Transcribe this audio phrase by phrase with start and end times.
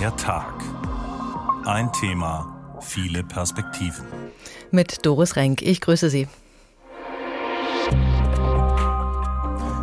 [0.00, 0.54] Der Tag.
[1.66, 4.06] Ein Thema, viele Perspektiven.
[4.70, 5.60] Mit Doris Renk.
[5.60, 6.26] Ich grüße Sie.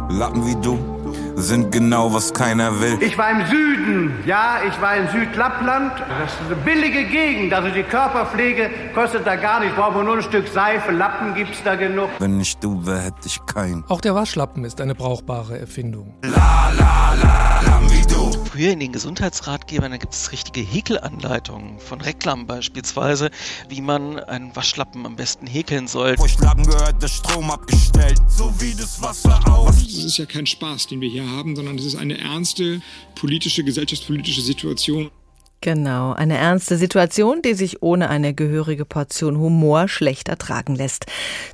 [0.10, 0.98] Lappen wie du
[1.36, 2.98] sind genau, was keiner will.
[3.00, 5.94] Ich war im Süden, ja, ich war in Südlappland.
[6.00, 9.76] Das ist eine billige Gegend, also die Körperpflege kostet da gar nichts.
[9.76, 12.10] Brauchen wir nur ein Stück Seife, Lappen gibt's da genug.
[12.18, 13.84] Wenn nicht du wär, hätte ich keinen.
[13.88, 16.16] Auch der Waschlappen ist eine brauchbare Erfindung.
[16.24, 18.17] La la la, Lappen wie du.
[18.32, 23.30] Früher in den Gesundheitsratgebern, da gibt es richtige Häkelanleitungen von Reklam beispielsweise,
[23.70, 26.16] wie man einen Waschlappen am besten häkeln soll.
[26.16, 29.68] Gehört, der Strom abgestellt, so wie das Wasser auch.
[29.68, 32.82] Das ist ja kein Spaß, den wir hier haben, sondern es ist eine ernste
[33.16, 35.12] politische, gesellschaftspolitische Situation.
[35.60, 41.08] Genau, eine ernste Situation, die sich ohne eine gehörige Portion Humor schlecht ertragen lässt.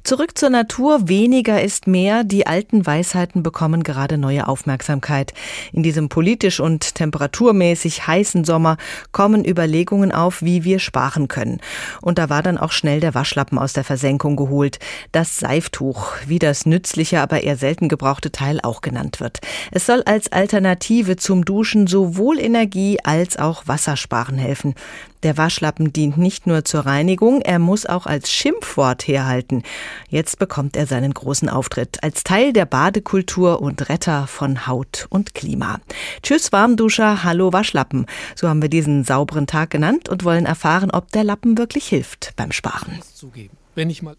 [0.03, 5.33] Zurück zur Natur, weniger ist mehr, die alten Weisheiten bekommen gerade neue Aufmerksamkeit.
[5.71, 8.75] In diesem politisch und temperaturmäßig heißen Sommer
[9.13, 11.61] kommen Überlegungen auf, wie wir sparen können.
[12.01, 14.79] Und da war dann auch schnell der Waschlappen aus der Versenkung geholt.
[15.13, 19.39] Das Seiftuch, wie das nützliche, aber eher selten gebrauchte Teil auch genannt wird.
[19.71, 24.75] Es soll als Alternative zum Duschen sowohl Energie als auch Wasser sparen helfen.
[25.23, 29.63] Der Waschlappen dient nicht nur zur Reinigung, er muss auch als Schimpfwort herhalten.
[30.09, 35.33] Jetzt bekommt er seinen großen Auftritt als Teil der Badekultur und Retter von Haut und
[35.33, 35.79] Klima.
[36.21, 38.05] Tschüss Warmduscher, hallo Waschlappen.
[38.35, 42.33] So haben wir diesen sauberen Tag genannt und wollen erfahren, ob der Lappen wirklich hilft
[42.35, 42.99] beim Sparen.
[43.13, 43.57] Zugeben.
[43.75, 44.15] Wenn ich mal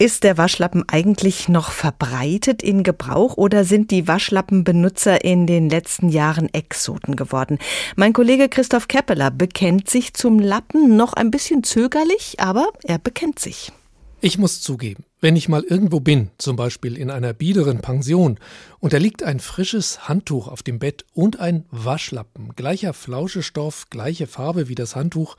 [0.00, 6.08] Ist der Waschlappen eigentlich noch verbreitet in Gebrauch oder sind die Waschlappenbenutzer in den letzten
[6.08, 7.58] Jahren Exoten geworden?
[7.96, 13.40] Mein Kollege Christoph Keppeler bekennt sich zum Lappen noch ein bisschen zögerlich, aber er bekennt
[13.40, 13.72] sich.
[14.20, 18.38] Ich muss zugeben, wenn ich mal irgendwo bin, zum Beispiel in einer biederen Pension,
[18.78, 24.28] und da liegt ein frisches Handtuch auf dem Bett und ein Waschlappen, gleicher Flauschestoff, gleiche
[24.28, 25.36] Farbe wie das Handtuch,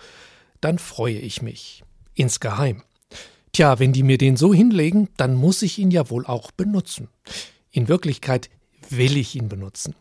[0.60, 1.86] dann freue ich mich.
[2.14, 2.84] Insgeheim.
[3.52, 7.08] Tja, wenn die mir den so hinlegen, dann muss ich ihn ja wohl auch benutzen.
[7.72, 8.50] In Wirklichkeit
[8.90, 9.96] will ich ihn benutzen.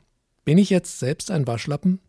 [0.45, 2.01] Bin ich jetzt selbst ein Waschlappen?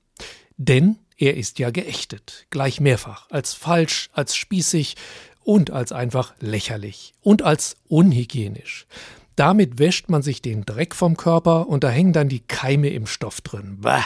[0.58, 4.96] Denn er ist ja geächtet, gleich mehrfach, als falsch, als spießig
[5.44, 8.88] und als einfach lächerlich und als unhygienisch.
[9.36, 13.08] Damit wäscht man sich den Dreck vom Körper und da hängen dann die Keime im
[13.08, 13.78] Stoff drin.
[13.80, 14.06] Bah!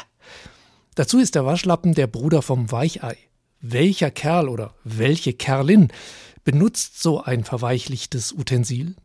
[0.95, 3.17] Dazu ist der Waschlappen der Bruder vom Weichei.
[3.59, 5.91] Welcher Kerl oder welche Kerlin
[6.43, 8.95] benutzt so ein verweichlichtes Utensil?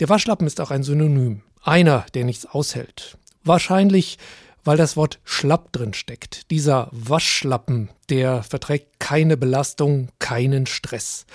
[0.00, 1.42] Der Waschlappen ist auch ein Synonym.
[1.62, 3.16] Einer, der nichts aushält.
[3.42, 4.18] Wahrscheinlich,
[4.64, 6.50] weil das Wort schlapp drin steckt.
[6.50, 11.26] Dieser Waschlappen, der verträgt keine Belastung, keinen Stress.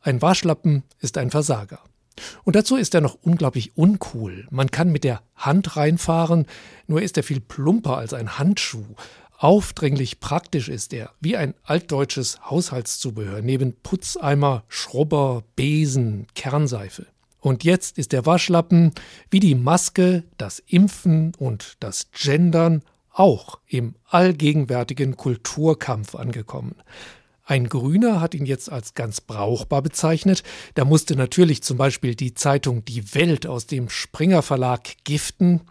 [0.00, 1.80] Ein Waschlappen ist ein Versager.
[2.44, 4.46] Und dazu ist er noch unglaublich uncool.
[4.50, 6.46] Man kann mit der Hand reinfahren,
[6.86, 8.84] nur ist er viel plumper als ein Handschuh.
[9.42, 17.06] Aufdringlich praktisch ist er, wie ein altdeutsches Haushaltszubehör, neben Putzeimer, Schrubber, Besen, Kernseife.
[17.40, 18.92] Und jetzt ist der Waschlappen,
[19.30, 22.82] wie die Maske, das Impfen und das Gendern,
[23.14, 26.74] auch im allgegenwärtigen Kulturkampf angekommen.
[27.42, 30.42] Ein Grüner hat ihn jetzt als ganz brauchbar bezeichnet.
[30.74, 35.62] Da musste natürlich zum Beispiel die Zeitung Die Welt aus dem Springer Verlag giften.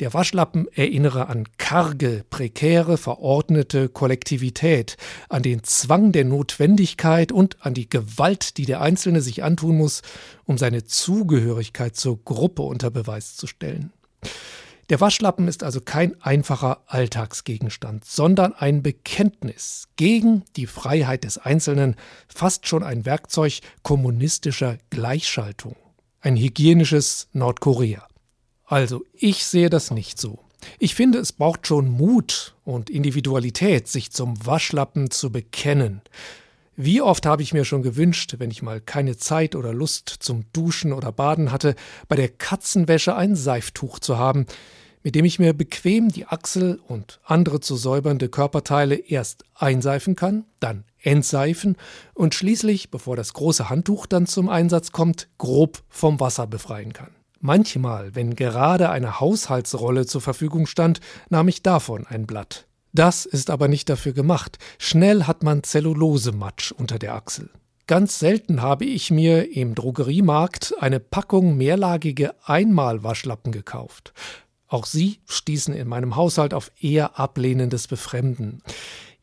[0.00, 4.96] Der Waschlappen erinnere an karge, prekäre, verordnete Kollektivität,
[5.28, 10.02] an den Zwang der Notwendigkeit und an die Gewalt, die der Einzelne sich antun muss,
[10.44, 13.92] um seine Zugehörigkeit zur Gruppe unter Beweis zu stellen.
[14.88, 21.96] Der Waschlappen ist also kein einfacher Alltagsgegenstand, sondern ein Bekenntnis gegen die Freiheit des Einzelnen,
[22.28, 25.74] fast schon ein Werkzeug kommunistischer Gleichschaltung,
[26.20, 28.07] ein hygienisches Nordkorea.
[28.68, 30.40] Also, ich sehe das nicht so.
[30.78, 36.02] Ich finde, es braucht schon Mut und Individualität, sich zum Waschlappen zu bekennen.
[36.76, 40.44] Wie oft habe ich mir schon gewünscht, wenn ich mal keine Zeit oder Lust zum
[40.52, 41.74] Duschen oder Baden hatte,
[42.08, 44.46] bei der Katzenwäsche ein Seiftuch zu haben,
[45.02, 50.44] mit dem ich mir bequem die Achsel und andere zu säubernde Körperteile erst einseifen kann,
[50.60, 51.76] dann entseifen
[52.12, 57.17] und schließlich, bevor das große Handtuch dann zum Einsatz kommt, grob vom Wasser befreien kann.
[57.40, 62.66] Manchmal, wenn gerade eine Haushaltsrolle zur Verfügung stand, nahm ich davon ein Blatt.
[62.92, 64.58] Das ist aber nicht dafür gemacht.
[64.78, 67.50] Schnell hat man Zellulosematsch unter der Achsel.
[67.86, 74.12] Ganz selten habe ich mir im Drogeriemarkt eine Packung mehrlagige Einmalwaschlappen gekauft.
[74.66, 78.62] Auch sie stießen in meinem Haushalt auf eher ablehnendes Befremden.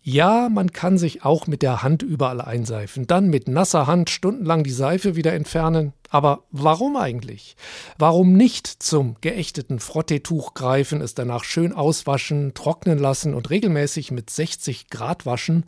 [0.07, 4.63] Ja, man kann sich auch mit der Hand überall einseifen, dann mit nasser Hand stundenlang
[4.63, 5.93] die Seife wieder entfernen.
[6.11, 7.55] Aber warum eigentlich?
[7.97, 14.29] Warum nicht zum geächteten Frotteetuch greifen, es danach schön auswaschen, trocknen lassen und regelmäßig mit
[14.29, 15.65] 60 Grad waschen?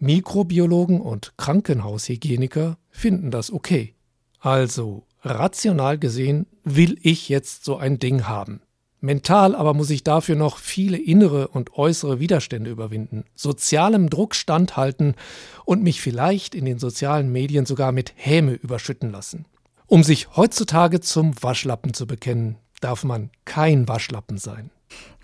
[0.00, 3.94] Mikrobiologen und Krankenhaushygieniker finden das okay.
[4.40, 8.62] Also, rational gesehen will ich jetzt so ein Ding haben.
[9.00, 15.14] Mental aber muss ich dafür noch viele innere und äußere Widerstände überwinden, sozialem Druck standhalten
[15.64, 19.46] und mich vielleicht in den sozialen Medien sogar mit Häme überschütten lassen.
[19.86, 24.70] Um sich heutzutage zum Waschlappen zu bekennen, darf man kein Waschlappen sein.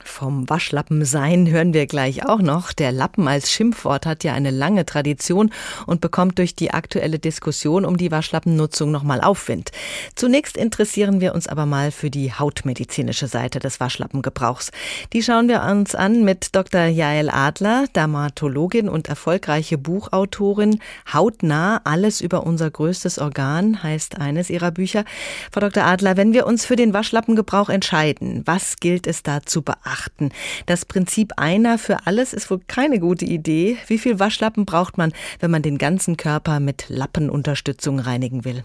[0.06, 2.72] Vom Waschlappen sein hören wir gleich auch noch.
[2.72, 5.50] Der Lappen als Schimpfwort hat ja eine lange Tradition
[5.86, 9.72] und bekommt durch die aktuelle Diskussion um die Waschlappennutzung nochmal Aufwind.
[10.14, 14.70] Zunächst interessieren wir uns aber mal für die hautmedizinische Seite des Waschlappengebrauchs.
[15.12, 16.86] Die schauen wir uns an mit Dr.
[16.86, 20.80] Jael Adler, Dermatologin und erfolgreiche Buchautorin.
[21.12, 25.04] Hautnah, alles über unser größtes Organ heißt eines ihrer Bücher.
[25.52, 25.84] Frau Dr.
[25.84, 30.32] Adler, wenn wir uns für den Waschlappengebrauch entscheiden, was gilt es da zu beachten?
[30.66, 33.78] Das Prinzip einer für alles ist wohl keine gute Idee.
[33.86, 38.64] Wie viel Waschlappen braucht man, wenn man den ganzen Körper mit Lappenunterstützung reinigen will?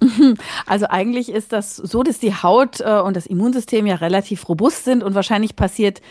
[0.66, 4.84] Also eigentlich ist das so, dass die Haut äh, und das Immunsystem ja relativ robust
[4.84, 6.02] sind und wahrscheinlich passiert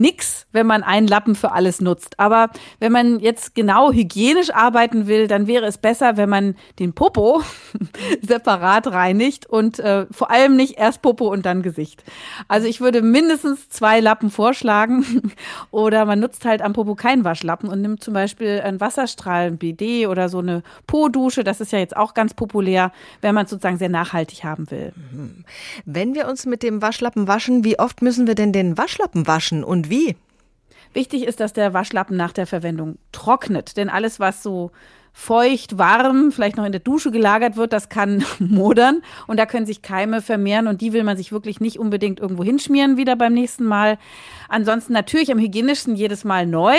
[0.00, 2.18] nix, wenn man einen Lappen für alles nutzt.
[2.18, 2.48] Aber
[2.78, 7.42] wenn man jetzt genau hygienisch arbeiten will, dann wäre es besser, wenn man den Popo
[8.26, 12.02] separat reinigt und äh, vor allem nicht erst Popo und dann Gesicht.
[12.48, 15.32] Also ich würde mindestens zwei Lappen vorschlagen
[15.70, 19.58] oder man nutzt halt am Popo keinen Waschlappen und nimmt zum Beispiel einen Wasserstrahl, ein
[19.58, 21.44] BD oder so eine Po-Dusche.
[21.44, 24.92] Das ist ja jetzt auch ganz populär, wenn man sozusagen sehr nachhaltig haben will.
[25.12, 25.44] Mhm.
[25.84, 29.62] Wenn wir uns mit dem Waschlappen waschen, wie oft müssen wir denn den Waschlappen waschen
[29.62, 30.16] und wie?
[30.92, 34.72] Wichtig ist, dass der Waschlappen nach der Verwendung trocknet, denn alles, was so
[35.12, 39.66] feucht, warm, vielleicht noch in der Dusche gelagert wird, das kann modern und da können
[39.66, 43.34] sich Keime vermehren und die will man sich wirklich nicht unbedingt irgendwo hinschmieren wieder beim
[43.34, 43.98] nächsten Mal.
[44.48, 46.74] Ansonsten natürlich am hygienischsten jedes Mal neu,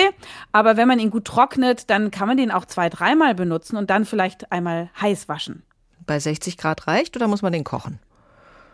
[0.52, 3.90] aber wenn man ihn gut trocknet, dann kann man den auch zwei, dreimal benutzen und
[3.90, 5.64] dann vielleicht einmal heiß waschen.
[6.06, 8.00] Bei 60 Grad reicht oder muss man den kochen?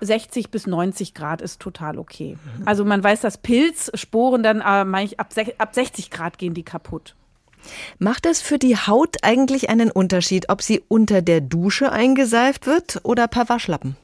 [0.02, 2.38] 60 bis 90 Grad ist total okay.
[2.66, 7.16] Also man weiß, dass Pilzsporen dann äh, ab, ab 60 Grad gehen die kaputt.
[8.00, 13.02] Macht es für die Haut eigentlich einen Unterschied, ob sie unter der Dusche eingeseift wird
[13.04, 13.98] oder per Waschlappen?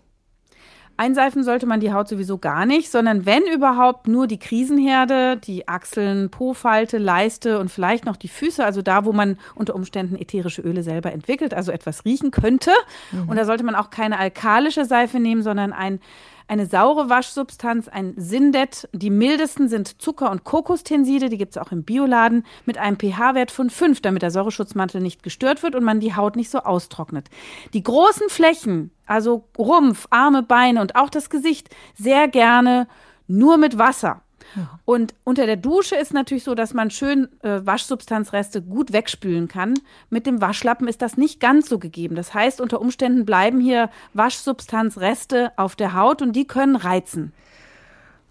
[0.95, 5.67] Einseifen sollte man die Haut sowieso gar nicht, sondern wenn überhaupt nur die Krisenherde, die
[5.67, 10.61] Achseln, Po-Falte, Leiste und vielleicht noch die Füße, also da, wo man unter Umständen ätherische
[10.61, 12.71] Öle selber entwickelt, also etwas riechen könnte.
[13.11, 13.29] Mhm.
[13.29, 15.99] Und da sollte man auch keine alkalische Seife nehmen, sondern ein
[16.47, 18.89] eine saure Waschsubstanz, ein Sindet.
[18.93, 23.51] Die mildesten sind Zucker- und Kokostenside, die gibt es auch im Bioladen, mit einem pH-Wert
[23.51, 27.29] von 5, damit der Säureschutzmantel nicht gestört wird und man die Haut nicht so austrocknet.
[27.73, 32.87] Die großen Flächen, also Rumpf, Arme, Beine und auch das Gesicht, sehr gerne
[33.27, 34.21] nur mit Wasser.
[34.85, 39.73] Und unter der Dusche ist natürlich so, dass man schön äh, Waschsubstanzreste gut wegspülen kann.
[40.09, 42.15] Mit dem Waschlappen ist das nicht ganz so gegeben.
[42.15, 47.33] Das heißt, unter Umständen bleiben hier Waschsubstanzreste auf der Haut und die können reizen.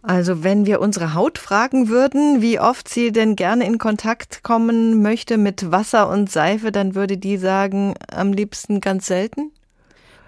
[0.03, 5.01] Also wenn wir unsere Haut fragen würden, wie oft sie denn gerne in Kontakt kommen
[5.01, 9.53] möchte mit Wasser und Seife, dann würde die sagen, am liebsten ganz selten?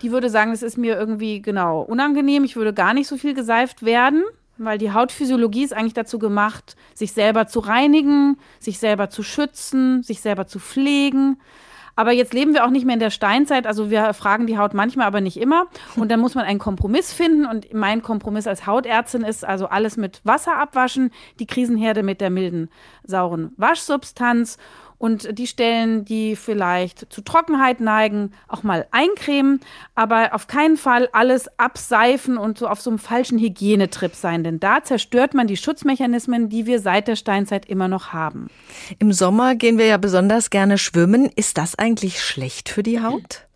[0.01, 3.35] Die würde sagen, es ist mir irgendwie genau unangenehm, ich würde gar nicht so viel
[3.35, 4.23] geseift werden.
[4.57, 10.03] Weil die Hautphysiologie ist eigentlich dazu gemacht, sich selber zu reinigen, sich selber zu schützen,
[10.03, 11.39] sich selber zu pflegen.
[11.97, 13.67] Aber jetzt leben wir auch nicht mehr in der Steinzeit.
[13.67, 15.67] Also wir fragen die Haut manchmal, aber nicht immer.
[15.97, 17.47] Und dann muss man einen Kompromiss finden.
[17.47, 22.31] Und mein Kompromiss als Hautärztin ist also alles mit Wasser abwaschen, die Krisenherde mit der
[22.31, 22.69] milden,
[23.05, 24.59] sauren Waschsubstanz
[24.99, 29.61] und die Stellen, die vielleicht zu Trockenheit neigen, auch mal eincremen,
[29.95, 34.61] aber auf keinen Fall alles abseifen und so auf so einem falschen Hygienetrip sein, denn
[34.61, 38.49] da zerstört man die Schutzmechanismen, die wir seit der Steinzeit immer noch haben.
[38.99, 41.31] Im Sommer gehen wir ja besonders gerne schwimmen.
[41.37, 43.47] Ist das eigentlich schlecht für die Haut?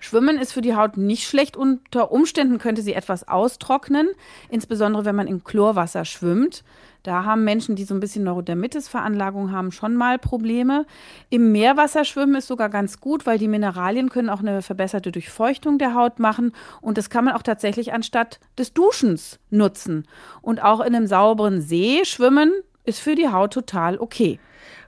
[0.00, 1.56] Schwimmen ist für die Haut nicht schlecht.
[1.56, 4.08] Unter Umständen könnte sie etwas austrocknen,
[4.48, 6.64] insbesondere wenn man in Chlorwasser schwimmt.
[7.02, 10.86] Da haben Menschen, die so ein bisschen Neurodermitis-Veranlagung haben, schon mal Probleme.
[11.30, 15.78] Im Meerwasser schwimmen ist sogar ganz gut, weil die Mineralien können auch eine verbesserte Durchfeuchtung
[15.78, 16.52] der Haut machen.
[16.80, 20.08] Und das kann man auch tatsächlich anstatt des Duschens nutzen.
[20.42, 22.52] Und auch in einem sauberen See schwimmen
[22.84, 24.40] ist für die Haut total okay.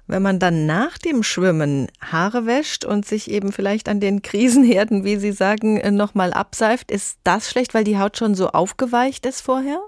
[0.08, 5.04] Wenn man dann nach dem Schwimmen Haare wäscht und sich eben vielleicht an den Krisenherden,
[5.04, 9.42] wie Sie sagen, nochmal abseift, ist das schlecht, weil die Haut schon so aufgeweicht ist
[9.42, 9.80] vorher?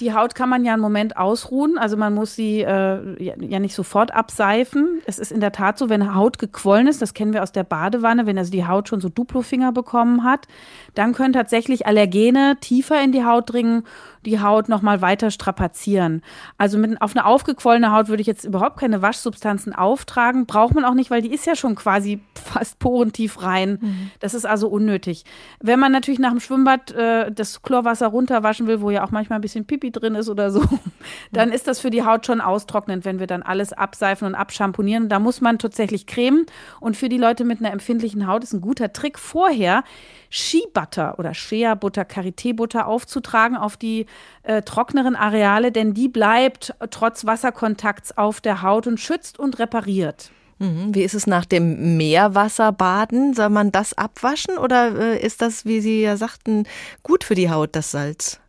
[0.00, 3.74] Die Haut kann man ja einen Moment ausruhen, also man muss sie äh, ja nicht
[3.74, 5.02] sofort abseifen.
[5.06, 7.64] Es ist in der Tat so, wenn Haut gequollen ist, das kennen wir aus der
[7.64, 10.48] Badewanne, wenn also die Haut schon so Duplofinger bekommen hat,
[10.94, 13.84] dann können tatsächlich Allergene tiefer in die Haut dringen
[14.26, 16.22] die Haut noch mal weiter strapazieren.
[16.58, 20.46] Also mit, auf eine aufgequollene Haut würde ich jetzt überhaupt keine Waschsubstanzen auftragen.
[20.46, 23.78] Braucht man auch nicht, weil die ist ja schon quasi fast porentief rein.
[23.80, 24.10] Mhm.
[24.20, 25.24] Das ist also unnötig.
[25.60, 29.38] Wenn man natürlich nach dem Schwimmbad äh, das Chlorwasser runterwaschen will, wo ja auch manchmal
[29.38, 30.62] ein bisschen Pipi drin ist oder so,
[31.32, 35.08] dann ist das für die Haut schon austrocknend, wenn wir dann alles abseifen und abschamponieren.
[35.08, 36.46] Da muss man tatsächlich cremen.
[36.80, 39.84] Und für die Leute mit einer empfindlichen Haut ist ein guter Trick vorher
[40.30, 44.06] Shea Butter oder Shea Butter, Karité Butter aufzutragen auf die
[44.44, 50.30] äh, trockneren Areale, denn die bleibt trotz Wasserkontakts auf der Haut und schützt und repariert.
[50.60, 50.94] Mhm.
[50.94, 53.34] Wie ist es nach dem Meerwasserbaden?
[53.34, 56.64] Soll man das abwaschen oder äh, ist das, wie Sie ja sagten,
[57.02, 58.40] gut für die Haut, das Salz?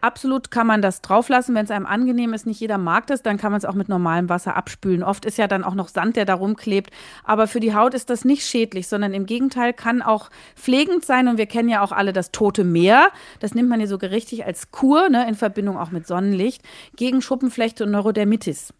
[0.00, 2.46] Absolut kann man das drauflassen, wenn es einem angenehm ist.
[2.46, 5.02] Nicht jeder mag das, dann kann man es auch mit normalem Wasser abspülen.
[5.02, 6.90] Oft ist ja dann auch noch Sand, der da rumklebt.
[7.24, 11.28] Aber für die Haut ist das nicht schädlich, sondern im Gegenteil kann auch pflegend sein.
[11.28, 13.08] Und wir kennen ja auch alle das Tote Meer.
[13.40, 16.62] Das nimmt man ja so richtig als Kur, ne, in Verbindung auch mit Sonnenlicht,
[16.96, 18.72] gegen Schuppenflechte und Neurodermitis.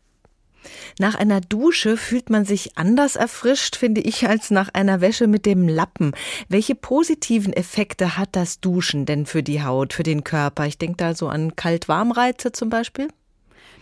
[0.99, 5.47] Nach einer Dusche fühlt man sich anders erfrischt, finde ich, als nach einer Wäsche mit
[5.47, 6.13] dem Lappen.
[6.49, 10.67] Welche positiven Effekte hat das Duschen denn für die Haut, für den Körper?
[10.67, 13.09] Ich denke da so an Kalt-Warm-Reize zum Beispiel.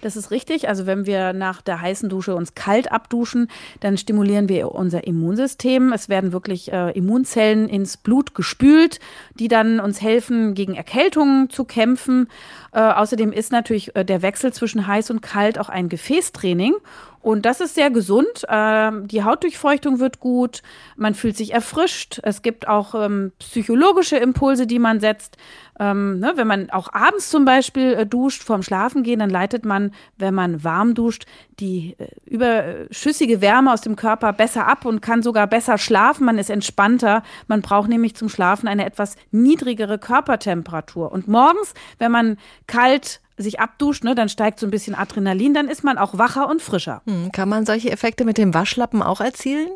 [0.01, 0.69] Das ist richtig.
[0.69, 3.49] Also wenn wir nach der heißen Dusche uns kalt abduschen,
[3.81, 5.93] dann stimulieren wir unser Immunsystem.
[5.93, 9.01] Es werden wirklich äh, Immunzellen ins Blut gespült,
[9.35, 12.29] die dann uns helfen, gegen Erkältungen zu kämpfen.
[12.73, 16.75] Äh, außerdem ist natürlich äh, der Wechsel zwischen heiß und kalt auch ein Gefäßtraining.
[17.21, 18.45] Und das ist sehr gesund.
[18.49, 20.63] Ähm, die Hautdurchfeuchtung wird gut,
[20.97, 22.21] man fühlt sich erfrischt.
[22.23, 25.37] Es gibt auch ähm, psychologische Impulse, die man setzt.
[25.81, 29.93] Ähm, ne, wenn man auch abends zum Beispiel äh, duscht vorm Schlafengehen, dann leitet man,
[30.17, 31.27] wenn man warm duscht,
[31.61, 36.25] die äh, überschüssige Wärme aus dem Körper besser ab und kann sogar besser schlafen.
[36.25, 37.23] Man ist entspannter.
[37.47, 41.13] Man braucht nämlich zum Schlafen eine etwas niedrigere Körpertemperatur.
[41.13, 45.69] Und morgens, wenn man kalt sich abduscht, ne, dann steigt so ein bisschen Adrenalin, dann
[45.69, 47.03] ist man auch wacher und frischer.
[47.07, 49.69] Hm, kann man solche Effekte mit dem Waschlappen auch erzielen?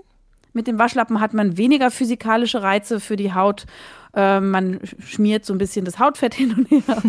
[0.52, 3.64] Mit dem Waschlappen hat man weniger physikalische Reize für die Haut
[4.14, 7.02] äh, man schmiert so ein bisschen das Hautfett hin und her.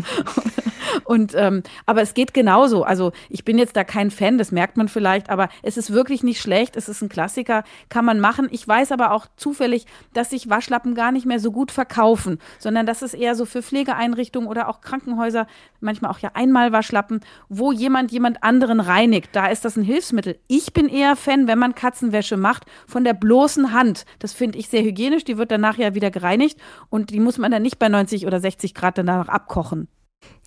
[1.05, 2.83] und ähm, aber es geht genauso.
[2.83, 6.24] Also ich bin jetzt da kein Fan, das merkt man vielleicht, aber es ist wirklich
[6.24, 6.75] nicht schlecht.
[6.75, 8.48] Es ist ein Klassiker, kann man machen.
[8.51, 12.86] Ich weiß aber auch zufällig, dass sich Waschlappen gar nicht mehr so gut verkaufen, sondern
[12.86, 15.48] das ist eher so für Pflegeeinrichtungen oder auch Krankenhäuser,
[15.79, 19.29] manchmal auch ja einmal Waschlappen, wo jemand jemand anderen reinigt.
[19.33, 20.39] Da ist das ein Hilfsmittel.
[20.48, 24.05] Ich bin eher Fan, wenn man Katzenwäsche macht, von der bloßen Hand.
[24.19, 25.24] Das finde ich sehr hygienisch.
[25.24, 26.60] Die wird dann nachher wieder gereinigt
[26.93, 29.88] und die muss man dann nicht bei 90 oder 60 Grad danach abkochen.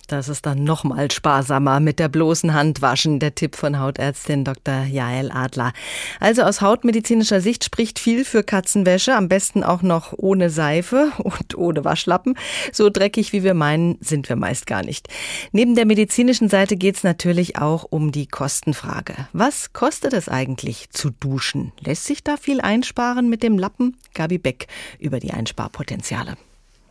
[0.07, 4.85] Das ist dann nochmal sparsamer mit der bloßen Hand waschen, der Tipp von Hautärztin Dr.
[4.85, 5.73] Jael Adler.
[6.21, 11.57] Also aus hautmedizinischer Sicht spricht viel für Katzenwäsche, am besten auch noch ohne Seife und
[11.57, 12.35] ohne Waschlappen.
[12.71, 15.09] So dreckig wie wir meinen, sind wir meist gar nicht.
[15.51, 19.13] Neben der medizinischen Seite geht es natürlich auch um die Kostenfrage.
[19.33, 21.73] Was kostet es eigentlich zu duschen?
[21.81, 23.97] Lässt sich da viel einsparen mit dem Lappen?
[24.13, 24.67] Gabi Beck
[24.99, 26.37] über die Einsparpotenziale.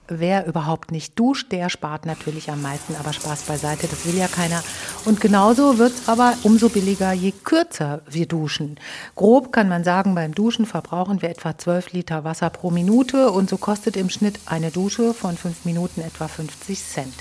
[0.09, 4.29] Wer überhaupt nicht duscht, der spart natürlich am meisten, aber Spaß beiseite, das will ja
[4.29, 4.63] keiner.
[5.05, 8.79] Und genauso wird es aber umso billiger, je kürzer wir duschen.
[9.17, 13.51] Grob kann man sagen, beim Duschen verbrauchen wir etwa 12 Liter Wasser pro Minute und
[13.51, 17.15] so kostet im Schnitt eine Dusche von 5 Minuten etwa 50 Cent.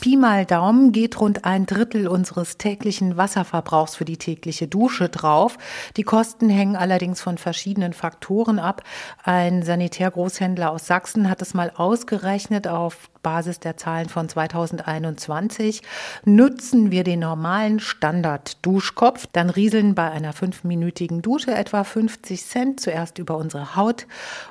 [0.00, 5.56] Pi mal Daumen geht rund ein Drittel unseres täglichen Wasserverbrauchs für die tägliche Dusche drauf.
[5.96, 8.82] Die Kosten hängen allerdings von verschiedenen Faktoren ab.
[9.22, 15.82] Ein Sanitärgroßhändler aus Sachsen hat es mal ausgerechnet, ausgerechnet auf Basis der Zahlen von 2021.
[16.24, 23.18] Nutzen wir den normalen Standard-Duschkopf, dann rieseln bei einer fünfminütigen Dusche etwa 50 Cent zuerst
[23.18, 24.06] über unsere Haut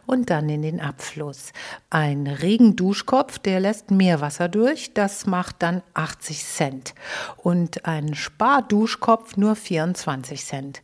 [0.05, 1.51] und dann in den Abfluss.
[1.89, 6.93] Ein Regenduschkopf, der lässt mehr Wasser durch, das macht dann 80 Cent.
[7.37, 10.81] Und ein Sparduschkopf nur 24 Cent.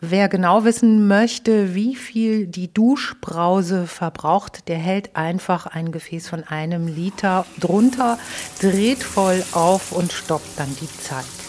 [0.00, 6.44] Wer genau wissen möchte, wie viel die Duschbrause verbraucht, der hält einfach ein Gefäß von
[6.44, 8.18] einem Liter drunter,
[8.60, 11.45] dreht voll auf und stoppt dann die Zeit.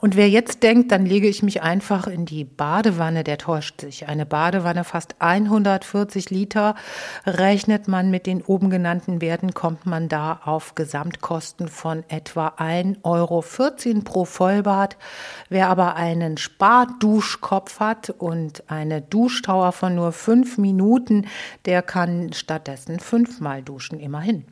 [0.00, 4.08] Und wer jetzt denkt, dann lege ich mich einfach in die Badewanne, der täuscht sich.
[4.08, 6.74] Eine Badewanne fast 140 Liter.
[7.26, 13.04] Rechnet man mit den oben genannten Werten, kommt man da auf Gesamtkosten von etwa 1,14
[13.04, 13.44] Euro
[14.02, 14.96] pro Vollbad.
[15.50, 21.26] Wer aber einen Sparduschkopf hat und eine Duschtauer von nur fünf Minuten,
[21.66, 24.46] der kann stattdessen fünfmal duschen, immerhin.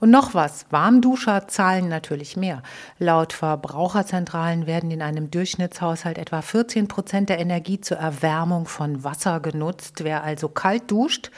[0.00, 2.62] Und noch was, Warmduscher zahlen natürlich mehr.
[2.98, 9.40] Laut Verbraucherzentralen werden in einem Durchschnittshaushalt etwa 14 Prozent der Energie zur Erwärmung von Wasser
[9.40, 10.04] genutzt.
[10.04, 11.30] Wer also kalt duscht,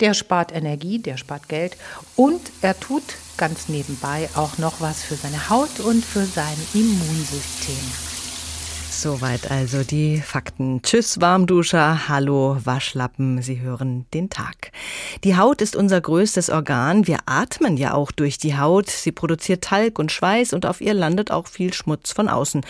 [0.00, 1.76] der spart Energie, der spart Geld
[2.16, 3.04] und er tut
[3.36, 8.11] ganz nebenbei auch noch was für seine Haut und für sein Immunsystem.
[9.02, 10.80] Soweit also die Fakten.
[10.80, 14.70] Tschüss Warmduscher, hallo Waschlappen, Sie hören den Tag.
[15.24, 17.08] Die Haut ist unser größtes Organ.
[17.08, 18.88] Wir atmen ja auch durch die Haut.
[18.88, 22.60] Sie produziert Talg und Schweiß und auf ihr landet auch viel Schmutz von außen.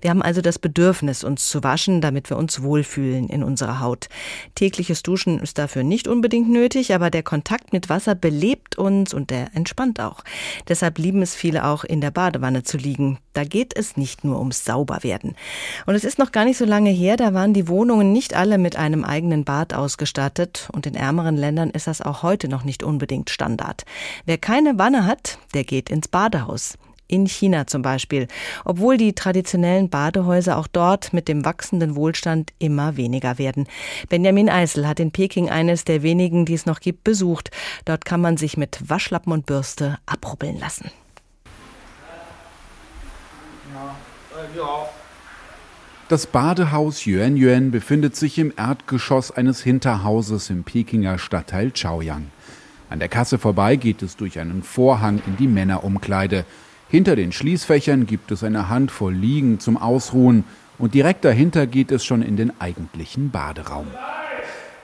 [0.00, 4.08] Wir haben also das Bedürfnis, uns zu waschen, damit wir uns wohlfühlen in unserer Haut.
[4.54, 9.28] Tägliches Duschen ist dafür nicht unbedingt nötig, aber der Kontakt mit Wasser belebt uns und
[9.28, 10.24] der entspannt auch.
[10.68, 13.18] Deshalb lieben es viele auch in der Badewanne zu liegen.
[13.34, 15.36] Da geht es nicht nur ums Sauberwerden.
[15.86, 18.58] Und es ist noch gar nicht so lange her, da waren die Wohnungen nicht alle
[18.58, 20.68] mit einem eigenen Bad ausgestattet.
[20.72, 23.84] Und in ärmeren Ländern ist das auch heute noch nicht unbedingt Standard.
[24.24, 26.78] Wer keine Wanne hat, der geht ins Badehaus
[27.12, 28.26] in China zum Beispiel,
[28.64, 33.66] obwohl die traditionellen Badehäuser auch dort mit dem wachsenden Wohlstand immer weniger werden.
[34.08, 37.50] Benjamin Eisel hat in Peking eines der wenigen, die es noch gibt, besucht.
[37.84, 40.90] Dort kann man sich mit Waschlappen und Bürste abrubbeln lassen.
[44.56, 44.88] Ja.
[46.08, 52.26] Das Badehaus Yuan Yuan befindet sich im Erdgeschoss eines Hinterhauses im Pekinger Stadtteil Chaoyang.
[52.90, 56.44] An der Kasse vorbei geht es durch einen Vorhang in die Männerumkleide.
[56.90, 60.44] Hinter den Schließfächern gibt es eine Handvoll Liegen zum Ausruhen
[60.78, 63.86] und direkt dahinter geht es schon in den eigentlichen Baderaum.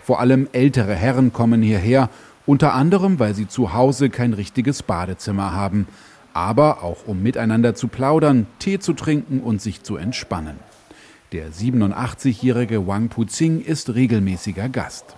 [0.02, 2.08] Vor allem ältere Herren kommen hierher,
[2.46, 5.86] unter anderem, weil sie zu Hause kein richtiges Badezimmer haben,
[6.32, 10.56] aber auch um miteinander zu plaudern, Tee zu trinken und sich zu entspannen.
[11.32, 15.14] Der 87-jährige Wang Puzing ist regelmäßiger Gast.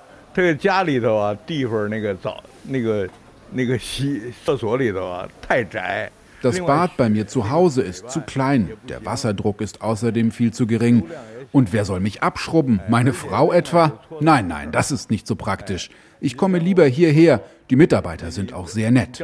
[6.42, 10.66] Das Bad bei mir zu Hause ist zu klein, der Wasserdruck ist außerdem viel zu
[10.66, 11.04] gering.
[11.52, 12.80] Und wer soll mich abschrubben?
[12.88, 14.00] Meine Frau etwa?
[14.18, 15.90] Nein, nein, das ist nicht so praktisch.
[16.20, 17.40] Ich komme lieber hierher.
[17.70, 19.18] Die Mitarbeiter sind auch sehr nett.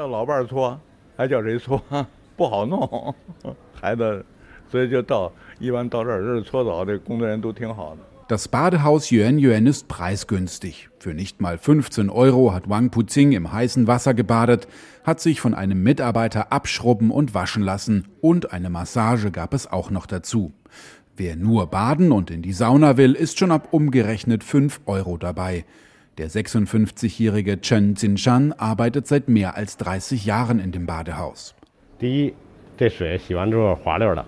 [5.59, 8.01] 所以就到一般到这儿日搓澡的工作人员都挺好的。
[8.27, 10.87] Das Badehaus Yuan Yuan ist preisgünstig.
[10.99, 14.69] Für nicht mal 15 Euro hat Wang Puzing im heißen Wasser gebadet,
[15.03, 19.91] hat sich von einem Mitarbeiter abschrubben und waschen lassen und eine Massage gab es auch
[19.91, 20.53] noch dazu.
[21.17, 25.65] Wer nur baden und in die Sauna will, ist schon ab umgerechnet 5 Euro dabei.
[26.17, 31.53] Der 56-jährige Chen Zinshan arbeitet seit mehr als 30 Jahren in dem Badehaus.
[31.99, 32.33] Die,
[32.77, 34.25] 这水洗完之后滑溜的。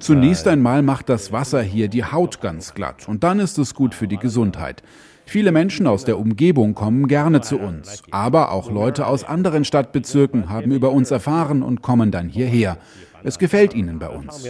[0.00, 3.94] Zunächst einmal macht das Wasser hier die Haut ganz glatt und dann ist es gut
[3.94, 4.82] für die Gesundheit.
[5.26, 10.48] Viele Menschen aus der Umgebung kommen gerne zu uns, aber auch Leute aus anderen Stadtbezirken
[10.48, 12.78] haben über uns erfahren und kommen dann hierher.
[13.24, 14.48] Es gefällt ihnen bei uns.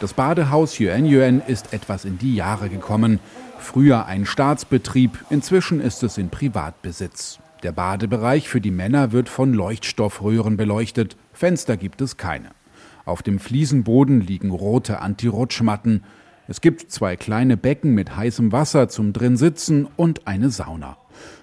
[0.00, 3.20] Das Badehaus Yuan Yuan ist etwas in die Jahre gekommen.
[3.64, 7.38] Früher ein Staatsbetrieb, inzwischen ist es in Privatbesitz.
[7.62, 12.50] Der Badebereich für die Männer wird von Leuchtstoffröhren beleuchtet, Fenster gibt es keine.
[13.06, 16.04] Auf dem Fliesenboden liegen rote Antirutschmatten.
[16.46, 20.98] Es gibt zwei kleine Becken mit heißem Wasser zum Drinsitzen und eine Sauna.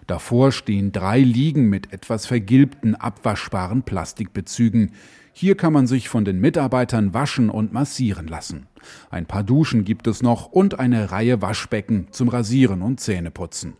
[0.06, 4.92] Davor stehen drei Liegen mit etwas vergilbten, abwaschbaren Plastikbezügen.
[5.34, 8.67] Hier kann man sich von den Mitarbeitern waschen und massieren lassen.
[9.10, 13.74] Ein paar Duschen gibt es noch und eine Reihe Waschbecken zum Rasieren und Zähneputzen.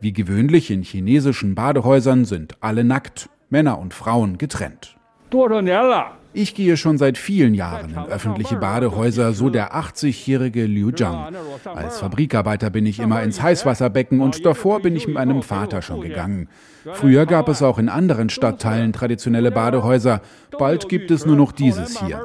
[0.00, 4.96] Wie gewöhnlich in chinesischen Badehäusern sind alle nackt, Männer und Frauen getrennt.
[6.32, 11.34] Ich gehe schon seit vielen Jahren in öffentliche Badehäuser, so der 80-jährige Liu Zhang.
[11.64, 16.02] Als Fabrikarbeiter bin ich immer ins Heißwasserbecken und davor bin ich mit meinem Vater schon
[16.02, 16.48] gegangen.
[16.92, 20.22] Früher gab es auch in anderen Stadtteilen traditionelle Badehäuser.
[20.56, 22.24] Bald gibt es nur noch dieses hier.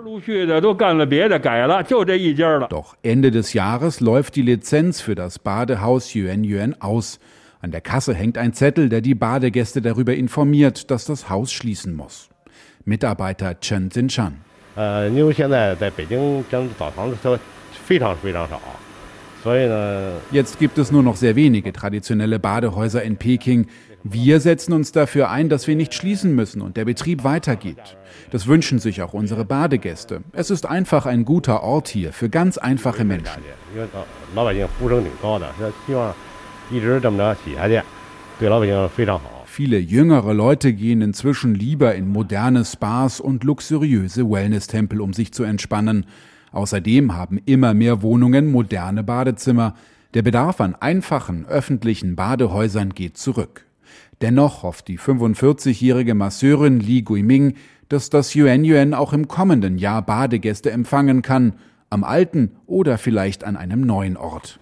[2.69, 7.19] Doch Ende des Jahres läuft die Lizenz für das Badehaus Yuan Yuan aus.
[7.59, 11.95] An der Kasse hängt ein Zettel, der die Badegäste darüber informiert, dass das Haus schließen
[11.95, 12.29] muss.
[12.85, 14.41] Mitarbeiter Chen Zinshan.
[20.31, 23.67] Jetzt gibt es nur noch sehr wenige traditionelle Badehäuser in Peking.
[24.03, 27.97] Wir setzen uns dafür ein, dass wir nicht schließen müssen und der Betrieb weitergeht.
[28.31, 30.21] Das wünschen sich auch unsere Badegäste.
[30.31, 33.41] Es ist einfach ein guter Ort hier für ganz einfache Menschen.
[39.55, 45.43] Viele jüngere Leute gehen inzwischen lieber in moderne Spas und luxuriöse Wellness-Tempel, um sich zu
[45.45, 46.07] entspannen.
[46.51, 49.75] Außerdem haben immer mehr Wohnungen moderne Badezimmer.
[50.13, 53.65] Der Bedarf an einfachen öffentlichen Badehäusern geht zurück.
[54.19, 57.53] Dennoch hofft die 45-jährige Masseurin Li Guiming,
[57.87, 61.53] dass das Yuan Yuan auch im kommenden Jahr Badegäste empfangen kann,
[61.89, 64.59] am alten oder vielleicht an einem neuen Ort.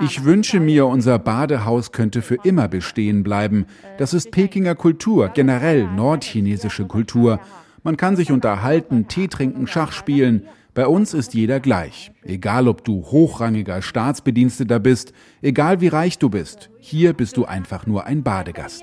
[0.00, 3.66] Ich wünsche mir, unser Badehaus könnte für immer bestehen bleiben.
[3.98, 7.38] Das ist Pekinger Kultur, generell nordchinesische Kultur.
[7.84, 10.46] Man kann sich unterhalten, Tee trinken, Schach spielen.
[10.74, 12.10] Bei uns ist jeder gleich.
[12.24, 16.68] Egal, ob du hochrangiger Staatsbediensteter bist, egal wie reich du bist.
[16.80, 18.82] Hier bist du einfach nur ein Badegast.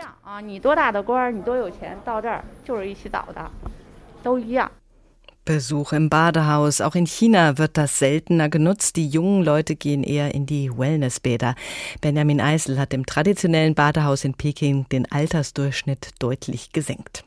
[5.45, 6.82] Besuch im Badehaus.
[6.82, 8.95] Auch in China wird das seltener genutzt.
[8.95, 11.56] Die jungen Leute gehen eher in die Wellnessbäder.
[12.01, 17.23] Benjamin Eisel hat im traditionellen Badehaus in Peking den Altersdurchschnitt deutlich gesenkt.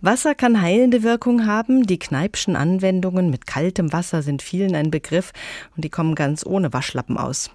[0.00, 1.86] Wasser kann heilende Wirkung haben.
[1.86, 5.32] Die Kneipschen Anwendungen mit kaltem Wasser sind vielen ein Begriff
[5.76, 7.50] und die kommen ganz ohne Waschlappen aus.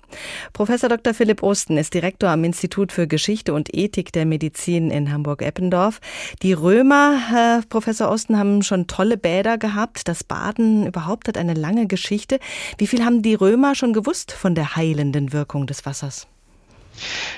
[0.53, 1.13] Professor Dr.
[1.13, 5.99] Philipp Osten ist Direktor am Institut für Geschichte und Ethik der Medizin in Hamburg-Eppendorf.
[6.41, 10.07] Die Römer, Herr Professor Osten, haben schon tolle Bäder gehabt.
[10.07, 12.39] Das Baden überhaupt hat eine lange Geschichte.
[12.77, 16.27] Wie viel haben die Römer schon gewusst von der heilenden Wirkung des Wassers?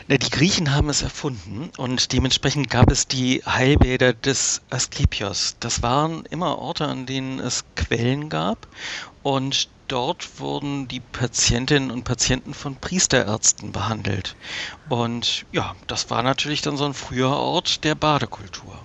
[0.08, 5.56] Die Griechen haben es erfunden und dementsprechend gab es die Heilbäder des Asklepios.
[5.60, 8.67] Das waren immer Orte, an denen es Quellen gab
[9.24, 14.36] und dort wurden die Patientinnen und Patienten von Priesterärzten behandelt.
[14.89, 18.80] Und ja, das war natürlich dann so ein früher Ort der Badekultur.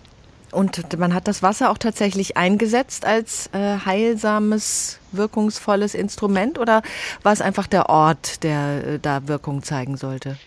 [0.52, 6.82] Und man hat das Wasser auch tatsächlich eingesetzt als äh, heilsames, wirkungsvolles Instrument oder
[7.22, 10.38] war es einfach der Ort, der äh, da Wirkung zeigen sollte?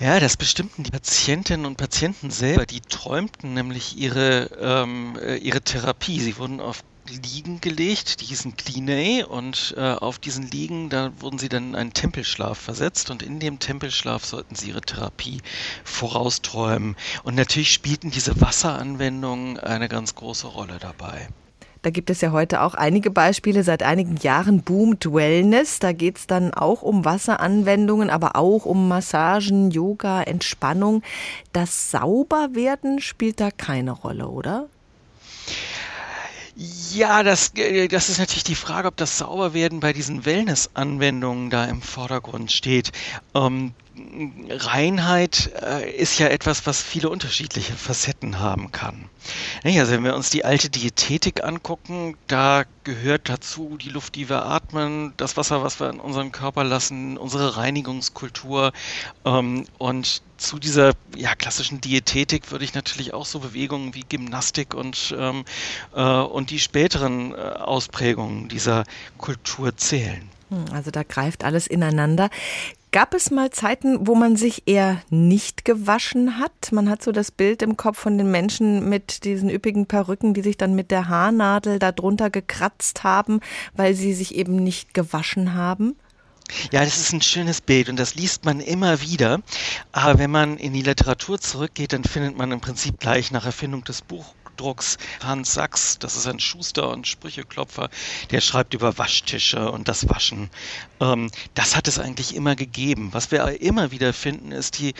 [0.00, 2.64] Ja, das bestimmten die Patientinnen und Patienten selber.
[2.64, 6.20] Die träumten nämlich ihre, ähm, äh, ihre Therapie.
[6.20, 11.38] Sie wurden auf Liegen gelegt, die hießen Klinei und äh, auf diesen Liegen, da wurden
[11.38, 15.42] sie dann in einen Tempelschlaf versetzt und in dem Tempelschlaf sollten sie ihre Therapie
[15.84, 16.96] vorausträumen.
[17.22, 21.28] Und natürlich spielten diese Wasseranwendungen eine ganz große Rolle dabei.
[21.82, 23.64] Da gibt es ja heute auch einige Beispiele.
[23.64, 25.78] Seit einigen Jahren boomt Wellness.
[25.78, 31.02] Da geht es dann auch um Wasseranwendungen, aber auch um Massagen, Yoga, Entspannung.
[31.52, 34.66] Das Sauberwerden spielt da keine Rolle, oder?
[36.92, 41.64] Ja, das, äh, das ist natürlich die Frage, ob das Sauberwerden bei diesen Wellness-Anwendungen da
[41.64, 42.92] im Vordergrund steht.
[43.34, 43.72] Ähm,
[44.50, 49.08] Reinheit äh, ist ja etwas, was viele unterschiedliche Facetten haben kann.
[49.64, 54.44] Also wenn wir uns die alte Diätetik angucken, da gehört dazu die Luft, die wir
[54.44, 58.72] atmen, das Wasser, was wir in unseren Körper lassen, unsere Reinigungskultur.
[59.24, 64.74] Ähm, und zu dieser ja, klassischen Diätetik würde ich natürlich auch so Bewegungen wie Gymnastik
[64.74, 65.44] und, ähm,
[65.94, 68.84] äh, und die späteren äh, Ausprägungen dieser
[69.18, 70.28] Kultur zählen.
[70.50, 72.30] Hm, also da greift alles ineinander.
[72.92, 76.72] Gab es mal Zeiten, wo man sich eher nicht gewaschen hat?
[76.72, 80.42] Man hat so das Bild im Kopf von den Menschen mit diesen üppigen Perücken, die
[80.42, 83.40] sich dann mit der Haarnadel darunter gekratzt haben,
[83.74, 85.94] weil sie sich eben nicht gewaschen haben.
[86.72, 89.40] Ja, das ist ein schönes Bild und das liest man immer wieder.
[89.92, 93.84] Aber wenn man in die Literatur zurückgeht, dann findet man im Prinzip gleich nach Erfindung
[93.84, 97.88] des Buch Buchdrucks Hans Sachs, das ist ein Schuster und Sprücheklopfer,
[98.30, 100.50] der schreibt über Waschtische und das Waschen.
[101.00, 103.08] Ähm, das hat es eigentlich immer gegeben.
[103.12, 104.92] Was wir immer wieder finden, ist die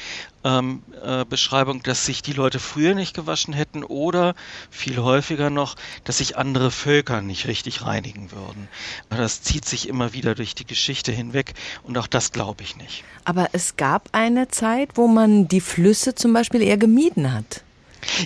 [0.45, 4.35] ähm, äh, Beschreibung, dass sich die Leute früher nicht gewaschen hätten oder
[4.71, 8.69] viel häufiger noch, dass sich andere Völker nicht richtig reinigen würden.
[9.11, 13.05] Das zieht sich immer wieder durch die Geschichte hinweg und auch das glaube ich nicht.
[13.27, 17.63] Aber es gab eine Zeit, wo man die Flüsse zum Beispiel eher gemieden hat.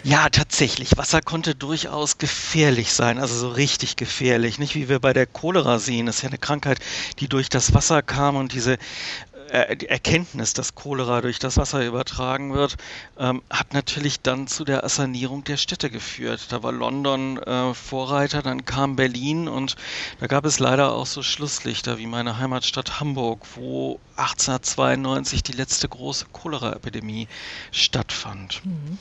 [0.02, 0.96] Ja, tatsächlich.
[0.96, 4.58] Wasser konnte durchaus gefährlich sein, also so richtig gefährlich.
[4.58, 6.06] Nicht wie wir bei der Cholera sehen.
[6.06, 6.78] Das ist ja eine Krankheit,
[7.20, 8.78] die durch das Wasser kam und diese
[9.54, 12.76] die Erkenntnis, dass Cholera durch das Wasser übertragen wird,
[13.18, 16.46] ähm, hat natürlich dann zu der Assanierung der Städte geführt.
[16.50, 19.76] Da war London äh, Vorreiter, dann kam Berlin und
[20.18, 25.88] da gab es leider auch so Schlusslichter wie meine Heimatstadt Hamburg, wo 1892 die letzte
[25.88, 27.28] große Cholera-Epidemie
[27.70, 28.60] stattfand.
[28.64, 28.98] Mhm.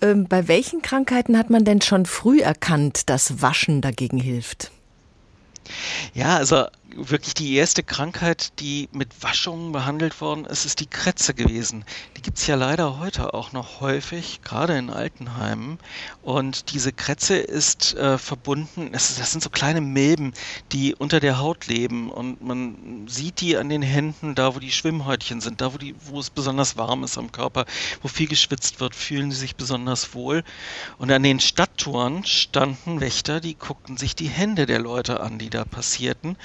[0.00, 4.70] Ähm, bei welchen Krankheiten hat man denn schon früh erkannt, dass Waschen dagegen hilft?
[6.14, 11.34] Ja, also wirklich die erste Krankheit, die mit Waschungen behandelt worden ist, ist die Krätze
[11.34, 11.84] gewesen.
[12.16, 15.78] Die gibt es ja leider heute auch noch häufig, gerade in Altenheimen.
[16.22, 20.32] Und diese Krätze ist äh, verbunden, das, das, sind so kleine Milben,
[20.72, 22.10] die unter der Haut leben.
[22.10, 25.94] Und man sieht die an den Händen, da wo die Schwimmhäutchen sind, da wo, die,
[26.04, 27.66] wo es besonders warm ist am Körper,
[28.02, 30.44] wo viel geschwitzt wird, fühlen sie sich besonders wohl.
[30.98, 35.50] Und an den Stadttouren standen Wächter, die guckten sich die Hände der Leute an, die
[35.50, 36.36] da passierten.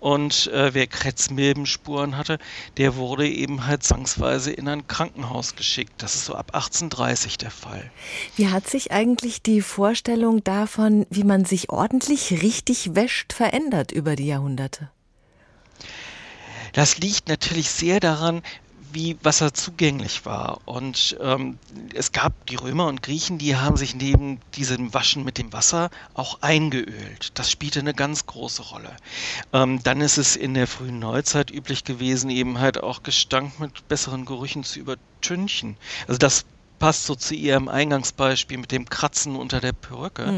[0.00, 2.38] Und äh, wer Krebsmilbenspuren hatte,
[2.78, 5.92] der wurde eben halt zwangsweise in ein Krankenhaus geschickt.
[5.98, 7.90] Das ist so ab 1830 der Fall.
[8.36, 14.16] Wie hat sich eigentlich die Vorstellung davon, wie man sich ordentlich richtig wäscht, verändert über
[14.16, 14.90] die Jahrhunderte?
[16.72, 18.42] Das liegt natürlich sehr daran,
[18.92, 20.60] wie Wasser zugänglich war.
[20.64, 21.58] Und ähm,
[21.94, 25.90] es gab die Römer und Griechen, die haben sich neben diesem Waschen mit dem Wasser
[26.14, 27.32] auch eingeölt.
[27.34, 28.96] Das spielte eine ganz große Rolle.
[29.52, 33.88] Ähm, dann ist es in der frühen Neuzeit üblich gewesen, eben halt auch Gestank mit
[33.88, 35.76] besseren Gerüchen zu übertünchen.
[36.06, 36.44] Also das
[36.80, 40.32] passt so zu ihrem Eingangsbeispiel mit dem Kratzen unter der Perücke.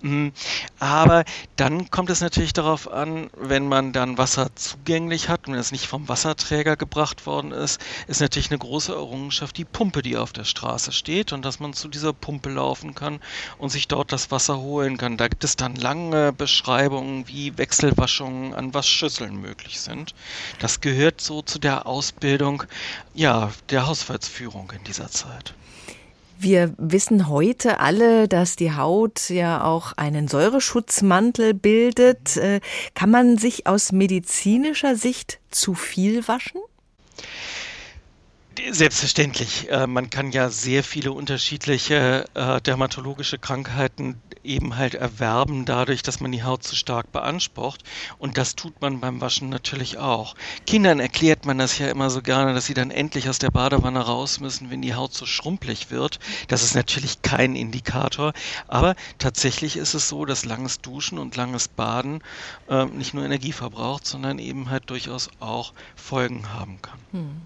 [0.00, 0.26] Mhm.
[0.26, 0.32] Mm,
[0.80, 1.24] aber
[1.56, 5.86] dann kommt es natürlich darauf an, wenn man dann Wasser zugänglich hat und es nicht
[5.86, 10.44] vom Wasserträger gebracht worden ist, ist natürlich eine große Errungenschaft die Pumpe, die auf der
[10.44, 13.20] Straße steht und dass man zu dieser Pumpe laufen kann
[13.58, 15.18] und sich dort das Wasser holen kann.
[15.18, 20.14] Da gibt es dann lange Beschreibungen, wie Wechselwaschungen an Waschschüsseln möglich sind.
[20.58, 22.64] Das gehört so zu der Ausbildung
[23.12, 25.54] ja, der Haushaltsführung in dieser Zeit.
[26.42, 32.36] Wir wissen heute alle, dass die Haut ja auch einen Säureschutzmantel bildet.
[32.36, 32.58] Äh,
[32.96, 36.60] kann man sich aus medizinischer Sicht zu viel waschen?
[38.70, 39.70] Selbstverständlich.
[39.70, 46.20] Äh, man kann ja sehr viele unterschiedliche äh, dermatologische Krankheiten eben halt erwerben, dadurch, dass
[46.20, 47.82] man die Haut zu stark beansprucht.
[48.18, 50.34] Und das tut man beim Waschen natürlich auch.
[50.66, 54.00] Kindern erklärt man das ja immer so gerne, dass sie dann endlich aus der Badewanne
[54.00, 56.18] raus müssen, wenn die Haut so schrumpelig wird.
[56.48, 58.32] Das ist natürlich kein Indikator.
[58.68, 62.22] Aber tatsächlich ist es so, dass langes Duschen und langes Baden
[62.68, 66.98] äh, nicht nur Energie verbraucht, sondern eben halt durchaus auch Folgen haben kann.
[67.12, 67.42] Hm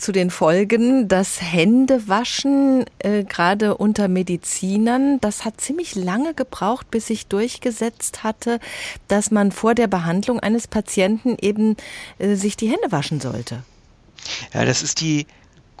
[0.00, 1.08] zu den Folgen.
[1.08, 8.60] Das Händewaschen, äh, gerade unter Medizinern, das hat ziemlich lange gebraucht, bis sich durchgesetzt hatte,
[9.08, 11.76] dass man vor der Behandlung eines Patienten eben
[12.18, 13.62] äh, sich die Hände waschen sollte.
[14.52, 15.26] Ja, das ist die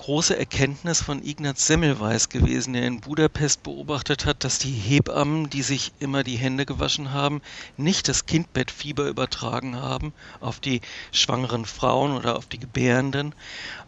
[0.00, 5.60] große Erkenntnis von Ignaz Semmelweis gewesen, der in Budapest beobachtet hat, dass die Hebammen, die
[5.60, 7.42] sich immer die Hände gewaschen haben,
[7.76, 10.80] nicht das Kindbettfieber übertragen haben auf die
[11.12, 13.34] schwangeren Frauen oder auf die Gebärenden.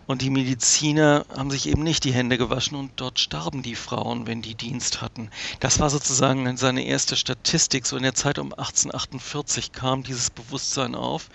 [0.07, 4.27] Und die Mediziner haben sich eben nicht die Hände gewaschen und dort starben die Frauen,
[4.27, 5.31] wenn die Dienst hatten.
[5.61, 7.87] Das war sozusagen seine erste Statistik.
[7.87, 11.29] So in der Zeit um 1848 kam dieses Bewusstsein auf.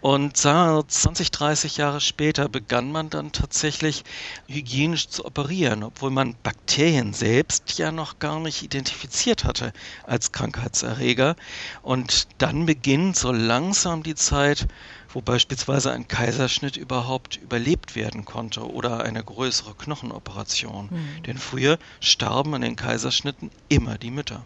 [0.00, 4.02] Und 20, 30 Jahre später begann man dann tatsächlich
[4.48, 9.72] hygienisch zu operieren, obwohl man Bakterien selbst ja noch gar nicht identifiziert hatte
[10.06, 11.36] als Krankheitserreger.
[11.82, 14.66] Und dann beginnt so langsam die Zeit,
[15.12, 20.88] wo beispielsweise ein Kaiserschnitt überhaupt überlebt werden konnte oder eine größere Knochenoperation.
[20.90, 21.22] Mhm.
[21.24, 24.44] Denn früher starben an den Kaiserschnitten immer die Mütter.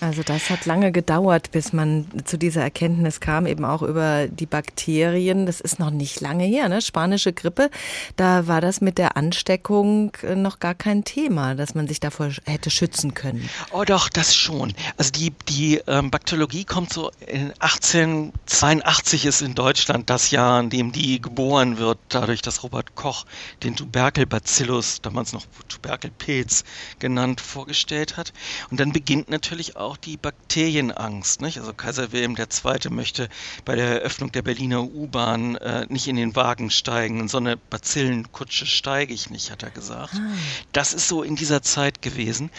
[0.00, 4.46] Also das hat lange gedauert, bis man zu dieser Erkenntnis kam, eben auch über die
[4.46, 5.44] Bakterien.
[5.44, 6.80] Das ist noch nicht lange her, ne?
[6.80, 7.70] Spanische Grippe,
[8.16, 12.30] da war das mit der Ansteckung äh, noch gar kein Thema, dass man sich davor
[12.46, 13.48] hätte schützen können.
[13.72, 14.72] Oh doch, das schon.
[14.96, 20.70] Also die, die ähm, Bakteriologie kommt so in 1882 ist in Deutschland das Jahr, in
[20.70, 23.26] dem die geboren wird, dadurch, dass Robert Koch
[23.62, 26.64] den Tuberkelbacillus, damals noch Tuberkelpilz
[26.98, 28.32] genannt, vorgestellt hat.
[28.70, 31.42] Und dann beginnt natürlich auch auch die Bakterienangst.
[31.42, 31.58] Nicht?
[31.58, 32.90] Also Kaiser Wilhelm II.
[32.90, 33.28] möchte
[33.64, 37.18] bei der Eröffnung der Berliner U-Bahn äh, nicht in den Wagen steigen.
[37.18, 40.14] In so eine Bazillenkutsche steige ich nicht, hat er gesagt.
[40.14, 40.32] Ah.
[40.72, 42.50] Das ist so in dieser Zeit gewesen.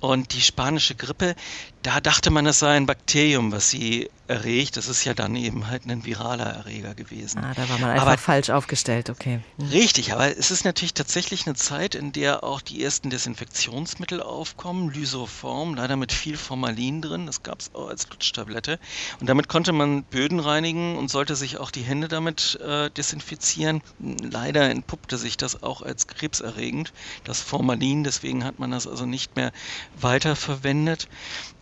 [0.00, 1.34] Und die spanische Grippe,
[1.82, 4.76] da dachte man, es sei ein Bakterium, was sie erregt.
[4.76, 7.44] Das ist ja dann eben halt ein viraler Erreger gewesen.
[7.44, 9.40] Ah, da war man einfach aber, falsch aufgestellt, okay.
[9.56, 9.68] Mhm.
[9.68, 14.90] Richtig, aber es ist natürlich tatsächlich eine Zeit, in der auch die ersten Desinfektionsmittel aufkommen,
[14.90, 18.78] Lysoform, leider mit viel Formalin drin, das gab es auch als Lutschtablette.
[19.20, 23.82] Und damit konnte man Böden reinigen und sollte sich auch die Hände damit äh, desinfizieren.
[23.98, 26.92] Leider entpuppte sich das auch als krebserregend,
[27.24, 29.52] das Formalin, deswegen hat man das also nicht mehr
[30.00, 31.08] weiterverwendet.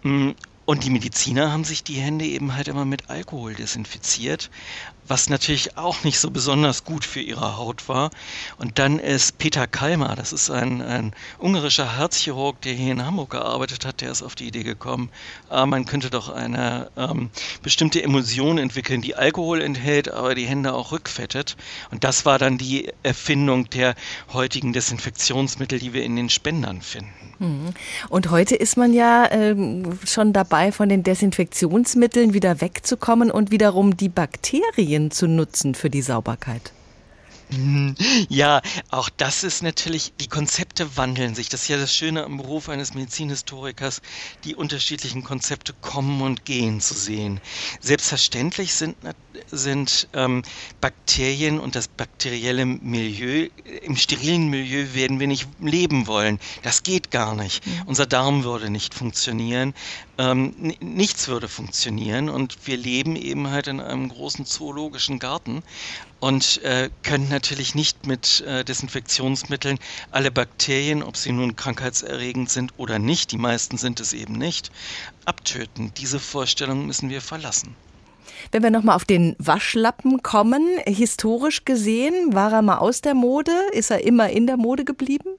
[0.05, 4.51] Und die Mediziner haben sich die Hände eben halt immer mit Alkohol desinfiziert
[5.09, 8.11] was natürlich auch nicht so besonders gut für ihre Haut war.
[8.59, 13.31] Und dann ist Peter Kalmar, das ist ein, ein ungarischer Herzchirurg, der hier in Hamburg
[13.31, 15.11] gearbeitet hat, der ist auf die Idee gekommen,
[15.51, 17.31] äh, man könnte doch eine ähm,
[17.63, 21.57] bestimmte Emulsion entwickeln, die Alkohol enthält, aber die Hände auch rückfettet.
[21.91, 23.95] Und das war dann die Erfindung der
[24.33, 27.13] heutigen Desinfektionsmittel, die wir in den Spendern finden.
[27.39, 27.75] Mhm.
[28.09, 29.55] Und heute ist man ja äh,
[30.07, 35.91] schon dabei, von den Desinfektionsmitteln wieder wegzukommen und wiederum die Bakterien Bakterien zu nutzen für
[35.91, 36.73] die Sauberkeit?
[37.51, 37.95] Mhm.
[38.29, 41.49] Ja, auch das ist natürlich, die Konzepte wandeln sich.
[41.49, 44.01] Das ist ja das Schöne am Beruf eines Medizinhistorikers,
[44.45, 47.41] die unterschiedlichen Konzepte kommen und gehen zu sehen.
[47.81, 48.97] Selbstverständlich sind,
[49.51, 50.43] sind ähm,
[50.81, 53.49] Bakterien und das bakterielle Milieu,
[53.83, 56.39] im sterilen Milieu werden wir nicht leben wollen.
[56.63, 57.67] Das geht gar nicht.
[57.67, 57.83] Mhm.
[57.87, 59.75] Unser Darm würde nicht funktionieren.
[60.17, 65.65] Ähm, nichts würde funktionieren und wir leben eben halt in einem großen zoologischen Garten
[66.21, 69.79] und äh, können natürlich nicht mit äh, Desinfektionsmitteln
[70.13, 74.71] alle Bakterien, ob sie nun krankheitserregend sind oder nicht, die meisten sind es eben nicht,
[75.25, 75.93] abtöten.
[75.97, 77.75] Diese Vorstellung müssen wir verlassen.
[78.53, 83.53] Wenn wir nochmal auf den Waschlappen kommen, historisch gesehen, war er mal aus der Mode?
[83.73, 85.31] Ist er immer in der Mode geblieben?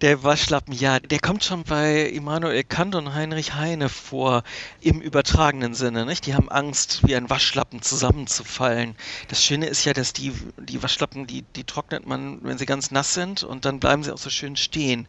[0.00, 4.42] Der Waschlappen, ja, der kommt schon bei Immanuel Kant und Heinrich Heine vor,
[4.80, 6.04] im übertragenen Sinne.
[6.04, 6.26] Nicht?
[6.26, 8.96] Die haben Angst, wie ein Waschlappen zusammenzufallen.
[9.28, 12.90] Das Schöne ist ja, dass die, die Waschlappen, die, die trocknet man, wenn sie ganz
[12.90, 15.06] nass sind und dann bleiben sie auch so schön stehen.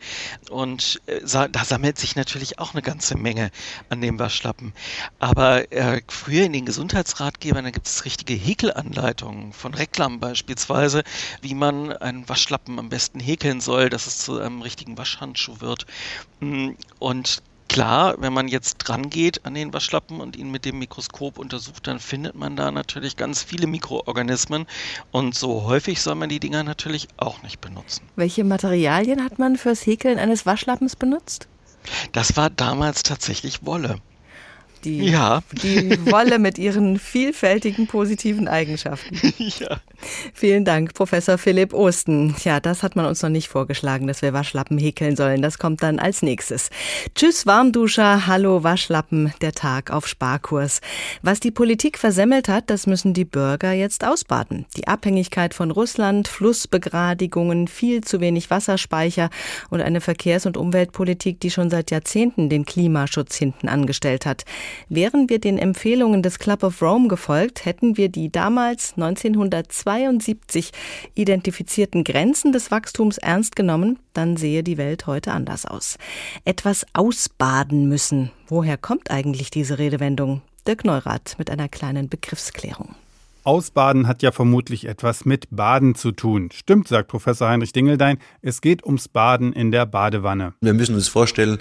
[0.52, 3.50] Und äh, da sammelt sich natürlich auch eine ganze Menge
[3.90, 4.72] an dem Waschlappen.
[5.18, 11.04] Aber äh, früher in den Gesundheitsratgebern, da gibt es richtige Häkelanleitungen von Reklam beispielsweise,
[11.42, 15.86] wie man einen Waschlappen am besten häkeln soll, dass es zu einem richtigen Waschhandschuh wird.
[16.40, 20.80] Mm, und klar, wenn man jetzt dran geht an den Waschlappen und ihn mit dem
[20.80, 24.66] Mikroskop untersucht, dann findet man da natürlich ganz viele Mikroorganismen.
[25.12, 28.02] Und so häufig soll man die Dinger natürlich auch nicht benutzen.
[28.16, 31.48] Welche Materialien hat man fürs Häkeln eines Waschlappens benutzt?
[32.12, 34.00] Das war damals tatsächlich Wolle
[34.86, 35.42] die, ja.
[35.52, 39.16] die Wolle mit ihren vielfältigen positiven Eigenschaften.
[39.60, 39.80] Ja.
[40.34, 42.36] Vielen Dank, Professor Philipp Osten.
[42.44, 45.42] Ja, das hat man uns noch nicht vorgeschlagen, dass wir Waschlappen häkeln sollen.
[45.42, 46.70] Das kommt dann als nächstes.
[47.16, 48.28] Tschüss, Warmduscher.
[48.28, 49.34] Hallo, Waschlappen.
[49.42, 50.82] Der Tag auf Sparkurs.
[51.22, 54.66] Was die Politik versemmelt hat, das müssen die Bürger jetzt ausbaden.
[54.76, 59.30] Die Abhängigkeit von Russland, Flussbegradigungen, viel zu wenig Wasserspeicher
[59.70, 64.44] und eine Verkehrs- und Umweltpolitik, die schon seit Jahrzehnten den Klimaschutz hinten angestellt hat.
[64.90, 70.72] Wären wir den Empfehlungen des Club of Rome gefolgt, hätten wir die damals 1972
[71.14, 75.98] identifizierten Grenzen des Wachstums ernst genommen, dann sehe die Welt heute anders aus.
[76.46, 78.32] Etwas ausbaden müssen.
[78.48, 80.42] Woher kommt eigentlich diese Redewendung?
[80.68, 82.96] Dirk Neurath mit einer kleinen Begriffsklärung.
[83.46, 86.50] Ausbaden hat ja vermutlich etwas mit Baden zu tun.
[86.52, 88.18] Stimmt, sagt Professor Heinrich Dingeldein.
[88.42, 90.56] Es geht ums Baden in der Badewanne.
[90.62, 91.60] Wir müssen uns vorstellen,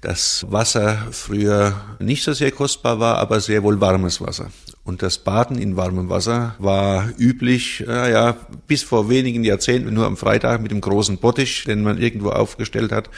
[0.00, 4.50] dass Wasser früher nicht so sehr kostbar war, aber sehr wohl warmes Wasser.
[4.82, 8.36] Und das Baden in warmem Wasser war üblich, äh, ja,
[8.66, 12.90] bis vor wenigen Jahrzehnten nur am Freitag mit dem großen Bottich, den man irgendwo aufgestellt
[12.90, 13.10] hat.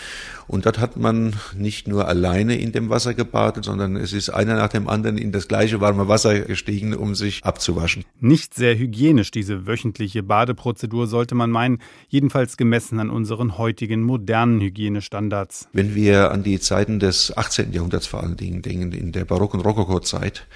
[0.49, 4.57] Und dort hat man nicht nur alleine in dem Wasser gebadet, sondern es ist einer
[4.57, 8.05] nach dem anderen in das gleiche warme Wasser gestiegen, um sich abzuwaschen.
[8.21, 14.61] Nicht sehr hygienisch, diese wöchentliche Badeprozedur, sollte man meinen, jedenfalls gemessen an unseren heutigen modernen
[14.61, 15.68] Hygienestandards.
[15.73, 17.75] Wenn wir an die Zeiten des 18.
[17.75, 20.47] Jahrhunderts vor allen Dingen in der Barock- und Rokoko-Zeit,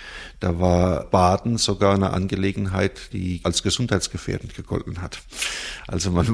[0.40, 5.20] da war Baden sogar eine Angelegenheit, die als gesundheitsgefährdend gegolten hat.
[5.86, 6.26] Also man,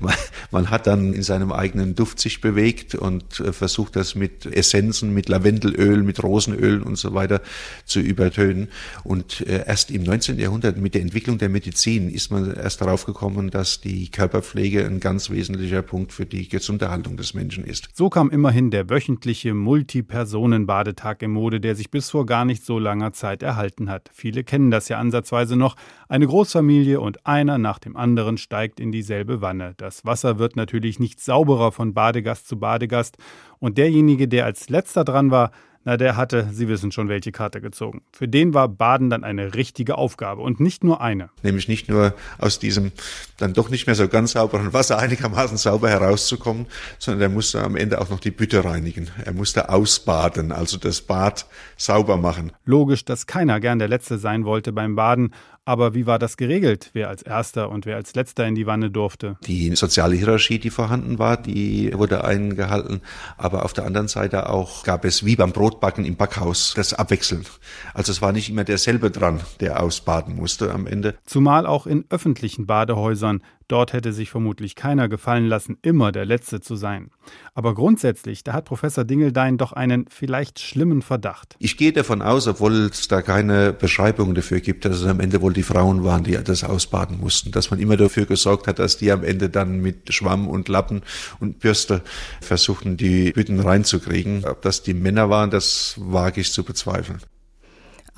[0.00, 0.14] man,
[0.50, 5.14] man hat dann in seinem eigenen Duft sich bewegt und äh, versucht das mit Essenzen,
[5.14, 7.40] mit Lavendelöl, mit Rosenöl und so weiter
[7.84, 8.66] zu übertönen.
[9.04, 10.40] Und äh, erst im 19.
[10.40, 14.98] Jahrhundert mit der Entwicklung der Medizin ist man erst darauf gekommen, dass die Körperpflege ein
[14.98, 17.90] ganz wesentlicher Punkt für die Gesunderhaltung des Menschen ist.
[17.94, 22.78] So kam immerhin der wöchentliche Multipersonen-Badetag in Mode, der sich bis vor gar nicht so
[22.78, 24.10] langer Zeit erhalten hat.
[24.12, 25.76] Viele kennen das ja ansatzweise noch.
[26.08, 29.74] Eine Großfamilie und einer nach dem anderen steigt in dieselbe Wanne.
[29.76, 33.16] Das Wasser wird natürlich nicht sauberer von Badegast zu Badegast.
[33.58, 35.50] Und derjenige, der als letzter dran war,
[35.84, 38.02] na, der hatte, Sie wissen schon, welche Karte gezogen.
[38.12, 41.30] Für den war Baden dann eine richtige Aufgabe und nicht nur eine.
[41.42, 42.92] Nämlich nicht nur aus diesem
[43.38, 46.66] dann doch nicht mehr so ganz sauberen Wasser einigermaßen sauber herauszukommen,
[46.98, 49.08] sondern er musste am Ende auch noch die Bütte reinigen.
[49.24, 51.46] Er musste ausbaden, also das Bad
[51.78, 52.52] sauber machen.
[52.66, 55.32] Logisch, dass keiner gern der Letzte sein wollte beim Baden,
[55.66, 58.90] Aber wie war das geregelt, wer als erster und wer als letzter in die Wanne
[58.90, 59.36] durfte?
[59.46, 63.02] Die soziale Hierarchie, die vorhanden war, die wurde eingehalten.
[63.36, 67.44] Aber auf der anderen Seite auch gab es wie beim Brotbacken im Backhaus das Abwechseln.
[67.92, 71.16] Also es war nicht immer derselbe dran, der ausbaden musste am Ende.
[71.24, 76.60] Zumal auch in öffentlichen Badehäusern Dort hätte sich vermutlich keiner gefallen lassen, immer der Letzte
[76.60, 77.12] zu sein.
[77.54, 81.54] Aber grundsätzlich, da hat Professor Dingeldein doch einen vielleicht schlimmen Verdacht.
[81.60, 85.40] Ich gehe davon aus, obwohl es da keine Beschreibung dafür gibt, dass es am Ende
[85.40, 87.52] wohl die Frauen waren, die das ausbaden mussten.
[87.52, 91.02] Dass man immer dafür gesorgt hat, dass die am Ende dann mit Schwamm und Lappen
[91.38, 92.02] und Bürste
[92.40, 94.46] versuchten, die Hütten reinzukriegen.
[94.46, 97.20] Ob das die Männer waren, das wage ich zu bezweifeln.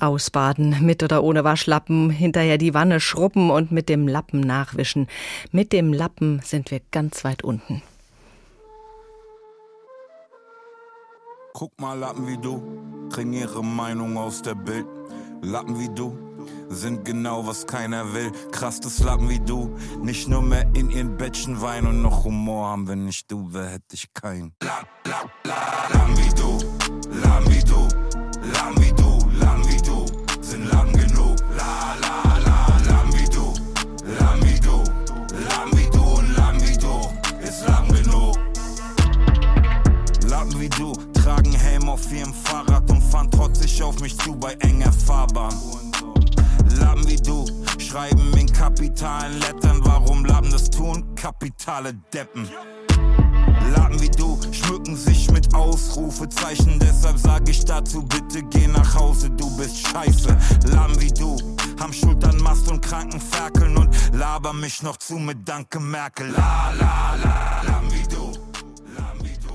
[0.03, 5.07] Ausbaden, mit oder ohne Waschlappen, hinterher die Wanne schrubben und mit dem Lappen nachwischen.
[5.51, 7.81] Mit dem Lappen sind wir ganz weit unten.
[11.53, 12.61] Guck mal, Lappen wie du,
[13.11, 14.87] kriegen ihre Meinung aus der Bild.
[15.41, 16.17] Lappen wie du
[16.69, 18.31] sind genau, was keiner will.
[18.51, 22.69] Krass, das Lappen wie du, nicht nur mehr in ihren Bettchen weinen und noch Humor
[22.69, 22.87] haben.
[22.87, 24.53] Wenn nicht du, wer hätte ich keinen?
[24.63, 26.59] Lapp, lapp, lapp, Lappen wie du,
[27.19, 27.72] Lappen wie du,
[41.93, 45.53] auf ihrem Fahrrad und fahren trotzig auf mich zu bei enger Fahrbahn.
[46.79, 47.45] Lappen wie du
[47.77, 51.13] schreiben in kapitalen Lettern, warum Lappen das tun?
[51.13, 52.49] Kapitale Deppen.
[53.75, 59.29] Lappen wie du schmücken sich mit Ausrufezeichen, deshalb sag ich dazu, bitte geh nach Hause,
[59.29, 60.35] du bist scheiße.
[60.73, 61.37] Lappen wie du
[61.79, 66.31] haben Schultern, Mast und Krankenferkeln und laber mich noch zu mit Danke Merkel.
[66.31, 67.72] La la la, du.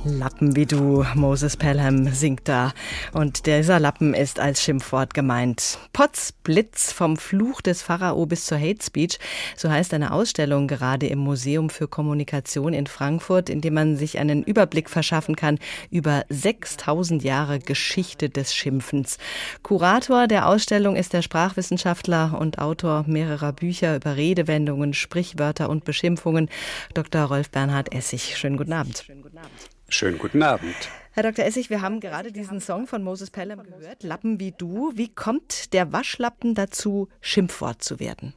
[0.09, 2.73] Lappen wie du, Moses Pelham singt da.
[3.13, 5.79] Und dieser Lappen ist als Schimpfwort gemeint.
[5.93, 9.19] Potz Blitz vom Fluch des Pharao bis zur Hate Speech.
[9.57, 14.19] So heißt eine Ausstellung gerade im Museum für Kommunikation in Frankfurt, in dem man sich
[14.19, 15.59] einen Überblick verschaffen kann
[15.91, 19.19] über 6000 Jahre Geschichte des Schimpfens.
[19.63, 26.49] Kurator der Ausstellung ist der Sprachwissenschaftler und Autor mehrerer Bücher über Redewendungen, Sprichwörter und Beschimpfungen,
[26.95, 27.23] Dr.
[27.23, 28.37] Rolf Bernhard Essig.
[28.37, 29.03] Schönen guten Abend.
[29.07, 29.78] Schönen guten Abend.
[29.91, 30.76] Schönen guten Abend.
[31.12, 31.47] Herr Dr.
[31.47, 34.93] Essig, wir haben gerade diesen Song von Moses Pelham gehört, Lappen wie du.
[34.95, 38.34] Wie kommt der Waschlappen dazu, Schimpfwort zu werden?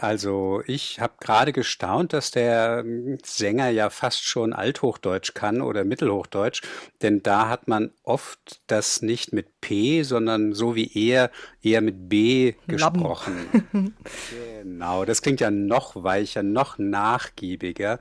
[0.00, 2.82] Also ich habe gerade gestaunt, dass der
[3.22, 6.62] Sänger ja fast schon Althochdeutsch kann oder Mittelhochdeutsch,
[7.02, 11.30] denn da hat man oft das nicht mit P, sondern so wie er
[11.60, 13.34] eher mit B gesprochen.
[14.62, 18.00] genau, das klingt ja noch weicher, noch nachgiebiger.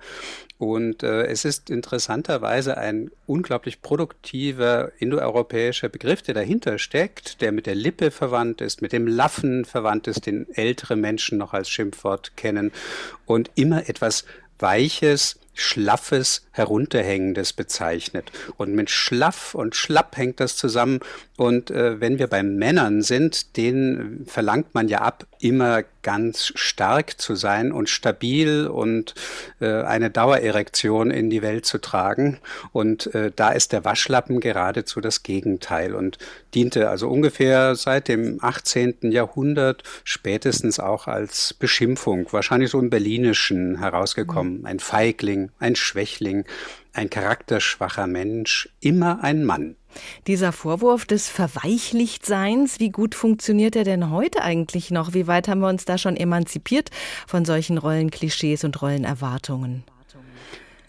[0.59, 7.65] Und äh, es ist interessanterweise ein unglaublich produktiver indoeuropäischer Begriff, der dahinter steckt, der mit
[7.65, 12.35] der Lippe verwandt ist, mit dem Laffen verwandt ist, den ältere Menschen noch als Schimpfwort
[12.35, 12.73] kennen.
[13.25, 14.25] Und immer etwas
[14.59, 18.31] Weiches, Schlaffes, Herunterhängendes bezeichnet.
[18.57, 20.99] Und mit schlaff und schlapp hängt das zusammen.
[21.37, 27.19] Und äh, wenn wir bei Männern sind, denen verlangt man ja ab, immer ganz stark
[27.19, 29.15] zu sein und stabil und
[29.59, 32.39] äh, eine Dauererektion in die Welt zu tragen.
[32.71, 36.17] Und äh, da ist der Waschlappen geradezu das Gegenteil und
[36.53, 39.11] diente also ungefähr seit dem 18.
[39.11, 44.65] Jahrhundert spätestens auch als Beschimpfung, wahrscheinlich so im Berlinischen herausgekommen.
[44.65, 46.45] Ein Feigling, ein Schwächling,
[46.93, 49.75] ein charakterschwacher Mensch, immer ein Mann.
[50.27, 55.13] Dieser Vorwurf des Verweichlichtseins, wie gut funktioniert er denn heute eigentlich noch?
[55.13, 56.91] Wie weit haben wir uns da schon emanzipiert
[57.27, 59.83] von solchen Rollenklischees und Rollenerwartungen?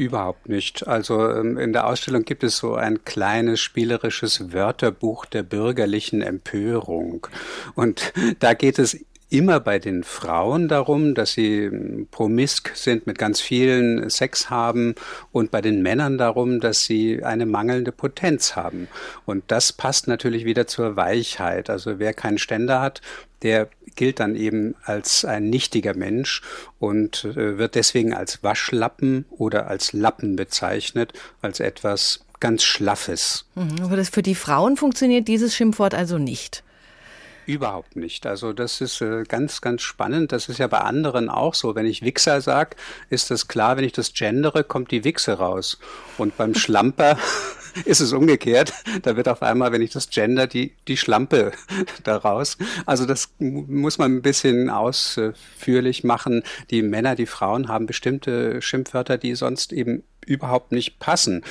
[0.01, 0.89] Überhaupt nicht.
[0.89, 7.27] Also ähm, in der Ausstellung gibt es so ein kleines spielerisches Wörterbuch der bürgerlichen Empörung.
[7.75, 8.99] Und da geht es
[9.31, 14.95] immer bei den Frauen darum, dass sie hm, promisk sind, mit ganz vielen Sex haben
[15.33, 18.89] und bei den Männern darum, dass sie eine mangelnde Potenz haben.
[19.25, 21.71] Und das passt natürlich wieder zur Weichheit.
[21.71, 23.01] Also wer keinen Ständer hat,
[23.43, 26.43] der gilt dann eben als ein nichtiger Mensch
[26.79, 33.47] und äh, wird deswegen als Waschlappen oder als Lappen bezeichnet, als etwas ganz Schlaffes.
[33.55, 34.05] Mhm.
[34.05, 36.63] Für die Frauen funktioniert dieses Schimpfwort also nicht.
[37.51, 38.27] Überhaupt nicht.
[38.27, 40.31] Also das ist äh, ganz, ganz spannend.
[40.31, 41.75] Das ist ja bei anderen auch so.
[41.75, 42.77] Wenn ich Wichser sage,
[43.09, 45.81] ist das klar, wenn ich das gendere, kommt die Wichse raus.
[46.17, 47.19] Und beim Schlamper
[47.87, 48.73] ist es umgekehrt.
[49.03, 51.51] Da wird auf einmal, wenn ich das gender, die, die Schlampe
[52.05, 52.57] daraus.
[52.87, 56.45] Also das muss man ein bisschen ausführlich machen.
[56.71, 61.43] Die Männer, die Frauen haben bestimmte Schimpfwörter, die sonst eben überhaupt nicht passen.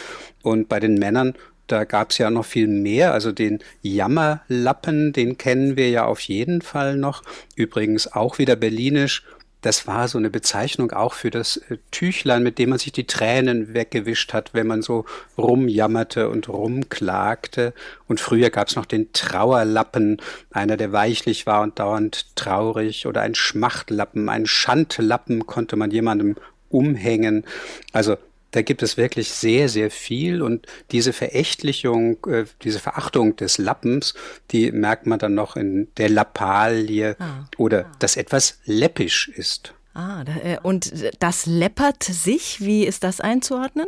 [0.43, 1.35] Und bei den Männern
[1.71, 3.13] da gab es ja noch viel mehr.
[3.13, 7.23] Also den Jammerlappen, den kennen wir ja auf jeden Fall noch.
[7.55, 9.23] Übrigens auch wieder berlinisch
[9.61, 13.07] das war so eine Bezeichnung auch für das äh, Tüchlein, mit dem man sich die
[13.07, 15.05] Tränen weggewischt hat, wenn man so
[15.37, 17.73] rumjammerte und rumklagte.
[18.07, 20.17] Und früher gab es noch den Trauerlappen,
[20.51, 26.35] einer, der weichlich war und dauernd traurig, oder ein Schmachtlappen, ein Schandlappen konnte man jemandem
[26.69, 27.43] umhängen.
[27.91, 28.17] Also
[28.51, 34.13] da gibt es wirklich sehr, sehr viel und diese Verächtlichung, äh, diese Verachtung des Lappens,
[34.51, 37.91] die merkt man dann noch in der Lappalie ah, oder ah.
[37.99, 39.73] dass etwas läppisch ist.
[39.93, 43.87] Ah, äh, und das läppert sich, wie ist das einzuordnen?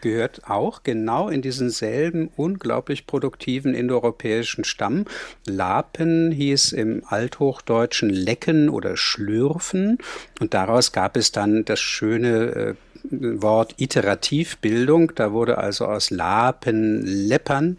[0.00, 5.04] gehört auch genau in diesen selben unglaublich produktiven indoeuropäischen Stamm.
[5.46, 9.98] Lapen hieß im Althochdeutschen lecken oder schlürfen
[10.40, 12.74] und daraus gab es dann das schöne äh,
[13.04, 15.12] Wort Iterativbildung.
[15.14, 17.76] Da wurde also aus Lapen Leppern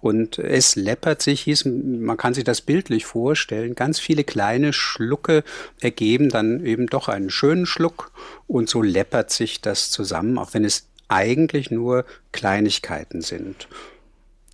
[0.00, 5.44] und es läppert sich, hieß, man kann sich das bildlich vorstellen, ganz viele kleine Schlucke
[5.80, 8.10] ergeben dann eben doch einen schönen Schluck
[8.48, 13.68] und so läppert sich das zusammen, auch wenn es eigentlich nur Kleinigkeiten sind.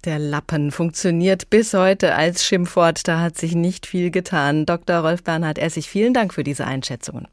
[0.05, 3.09] Der Lappen funktioniert bis heute als Schimpfwort.
[3.09, 4.64] Da hat sich nicht viel getan.
[4.64, 4.99] Dr.
[4.99, 7.27] Rolf Bernhard Essig, vielen Dank für diese Einschätzungen.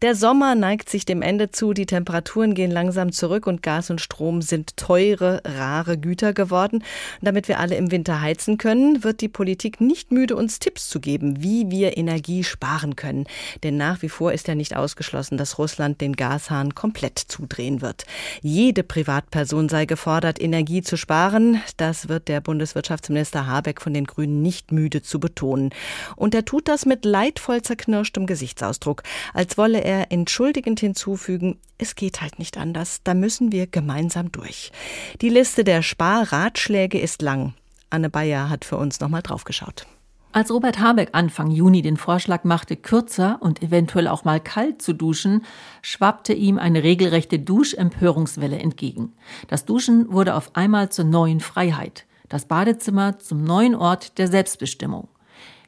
[0.00, 4.00] Der Sommer neigt sich dem Ende zu, die Temperaturen gehen langsam zurück und Gas und
[4.00, 6.82] Strom sind teure, rare Güter geworden.
[7.20, 11.00] Damit wir alle im Winter heizen können, wird die Politik nicht müde, uns Tipps zu
[11.00, 13.26] geben, wie wir Energie sparen können.
[13.62, 18.06] Denn nach wie vor ist ja nicht ausgeschlossen, dass Russland den Gashahn komplett zudrehen wird.
[18.40, 21.60] Jede Privatperson sei gefordert, Energie zu sparen.
[21.76, 25.70] Das wird der Bundeswirtschaftsminister Habeck von den Grünen nicht müde zu betonen.
[26.16, 29.02] Und er tut das mit leidvoll zerknirschtem Gesichtsausdruck
[29.34, 34.72] als wolle er entschuldigend hinzufügen, es geht halt nicht anders, da müssen wir gemeinsam durch.
[35.20, 37.54] Die Liste der Sparratschläge ist lang.
[37.90, 39.86] Anne Bayer hat für uns nochmal draufgeschaut.
[40.34, 44.94] Als Robert Habeck Anfang Juni den Vorschlag machte, kürzer und eventuell auch mal kalt zu
[44.94, 45.44] duschen,
[45.82, 49.12] schwappte ihm eine regelrechte Duschempörungswelle entgegen.
[49.48, 55.08] Das Duschen wurde auf einmal zur neuen Freiheit, das Badezimmer zum neuen Ort der Selbstbestimmung.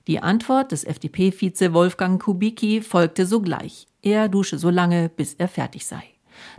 [0.07, 3.87] Die Antwort des FDP-Vize Wolfgang Kubicki folgte sogleich.
[4.05, 6.03] Er dusche so lange, bis er fertig sei.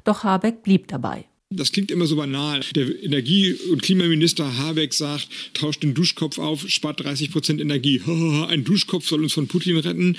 [0.03, 1.25] Doch Habeck blieb dabei.
[1.51, 2.61] Das klingt immer so banal.
[2.73, 8.01] Der Energie- und Klimaminister Habeck sagt, tauscht den Duschkopf auf, spart 30 Prozent Energie.
[8.49, 10.17] Ein Duschkopf soll uns von Putin retten.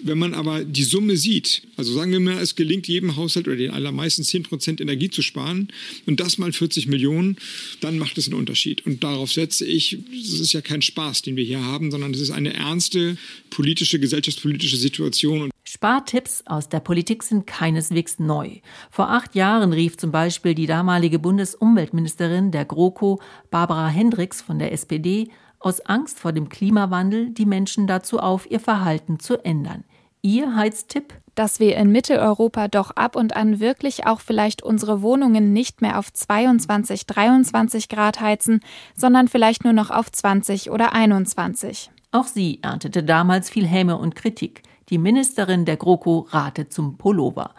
[0.00, 3.56] Wenn man aber die Summe sieht, also sagen wir mal, es gelingt jedem Haushalt oder
[3.56, 5.68] den allermeisten 10 Prozent Energie zu sparen
[6.04, 7.38] und das mal 40 Millionen,
[7.80, 8.84] dann macht es einen Unterschied.
[8.84, 12.20] Und darauf setze ich, es ist ja kein Spaß, den wir hier haben, sondern es
[12.20, 13.16] ist eine ernste
[13.48, 15.50] politische, gesellschaftspolitische Situation.
[15.78, 18.56] Spartipps aus der Politik sind keineswegs neu.
[18.90, 23.20] Vor acht Jahren rief zum Beispiel die damalige Bundesumweltministerin der GroKo,
[23.52, 28.58] Barbara Hendricks von der SPD, aus Angst vor dem Klimawandel die Menschen dazu auf, ihr
[28.58, 29.84] Verhalten zu ändern.
[30.20, 31.14] Ihr Heiztipp?
[31.36, 36.00] Dass wir in Mitteleuropa doch ab und an wirklich auch vielleicht unsere Wohnungen nicht mehr
[36.00, 38.62] auf 22, 23 Grad heizen,
[38.96, 41.92] sondern vielleicht nur noch auf 20 oder 21.
[42.10, 44.64] Auch sie erntete damals viel Häme und Kritik.
[44.90, 47.54] Die Ministerin der GroKo rate zum Pullover.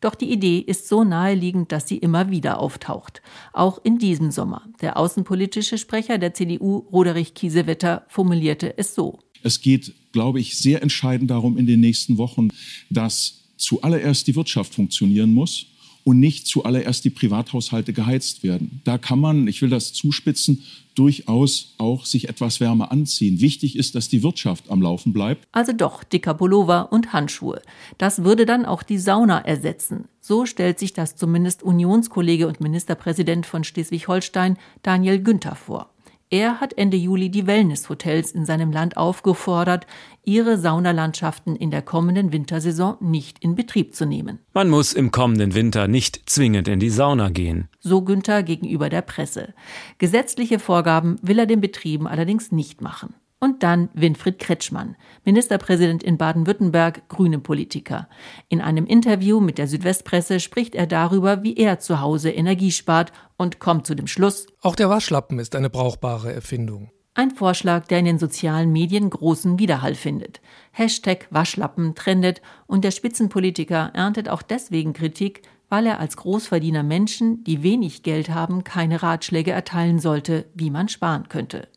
[0.00, 3.22] Doch die Idee ist so naheliegend, dass sie immer wieder auftaucht.
[3.52, 4.62] Auch in diesem Sommer.
[4.80, 9.18] Der außenpolitische Sprecher der CDU, Roderich Kiesewetter, formulierte es so.
[9.42, 12.48] Es geht, glaube ich, sehr entscheidend darum in den nächsten Wochen,
[12.90, 15.66] dass zuallererst die Wirtschaft funktionieren muss
[16.06, 18.80] und nicht zuallererst die Privathaushalte geheizt werden.
[18.84, 20.62] Da kann man, ich will das zuspitzen,
[20.94, 23.40] durchaus auch sich etwas wärmer anziehen.
[23.40, 25.48] Wichtig ist, dass die Wirtschaft am Laufen bleibt.
[25.50, 27.60] Also doch dicker Pullover und Handschuhe.
[27.98, 30.04] Das würde dann auch die Sauna ersetzen.
[30.20, 35.90] So stellt sich das zumindest Unionskollege und Ministerpräsident von Schleswig-Holstein Daniel Günther vor.
[36.28, 39.86] Er hat Ende Juli die Wellnesshotels in seinem Land aufgefordert,
[40.24, 44.40] ihre Saunalandschaften in der kommenden Wintersaison nicht in Betrieb zu nehmen.
[44.52, 47.68] Man muss im kommenden Winter nicht zwingend in die Sauna gehen.
[47.78, 49.54] So Günther gegenüber der Presse.
[49.98, 53.14] Gesetzliche Vorgaben will er den Betrieben allerdings nicht machen.
[53.38, 58.08] Und dann Winfried Kretschmann, Ministerpräsident in Baden-Württemberg, grüne Politiker.
[58.48, 63.12] In einem Interview mit der Südwestpresse spricht er darüber, wie er zu Hause Energie spart
[63.36, 66.90] und kommt zu dem Schluss, auch der Waschlappen ist eine brauchbare Erfindung.
[67.14, 70.42] Ein Vorschlag, der in den sozialen Medien großen Widerhall findet.
[70.72, 77.42] Hashtag Waschlappen trendet und der Spitzenpolitiker erntet auch deswegen Kritik, weil er als Großverdiener Menschen,
[77.44, 81.68] die wenig Geld haben, keine Ratschläge erteilen sollte, wie man sparen könnte.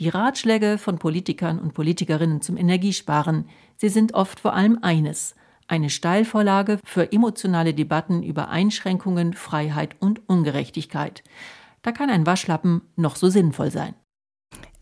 [0.00, 3.44] Die Ratschläge von Politikern und Politikerinnen zum Energiesparen,
[3.76, 5.34] sie sind oft vor allem eines,
[5.68, 11.22] eine Steilvorlage für emotionale Debatten über Einschränkungen, Freiheit und Ungerechtigkeit.
[11.82, 13.94] Da kann ein Waschlappen noch so sinnvoll sein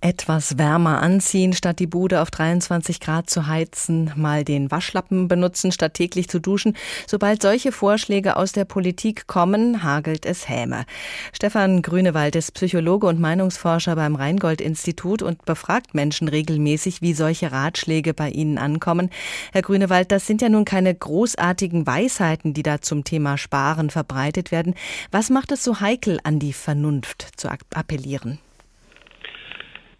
[0.01, 5.73] etwas wärmer anziehen, statt die Bude auf 23 Grad zu heizen, mal den Waschlappen benutzen,
[5.73, 6.77] statt täglich zu duschen.
[7.07, 10.85] Sobald solche Vorschläge aus der Politik kommen, hagelt es Häme.
[11.33, 18.15] Stefan Grünewald ist Psychologe und Meinungsforscher beim Rheingold-Institut und befragt Menschen regelmäßig, wie solche Ratschläge
[18.15, 19.11] bei ihnen ankommen.
[19.53, 24.53] Herr Grünewald, das sind ja nun keine großartigen Weisheiten, die da zum Thema Sparen verbreitet
[24.53, 24.75] werden.
[25.11, 28.39] Was macht es so heikel, an die Vernunft zu appellieren?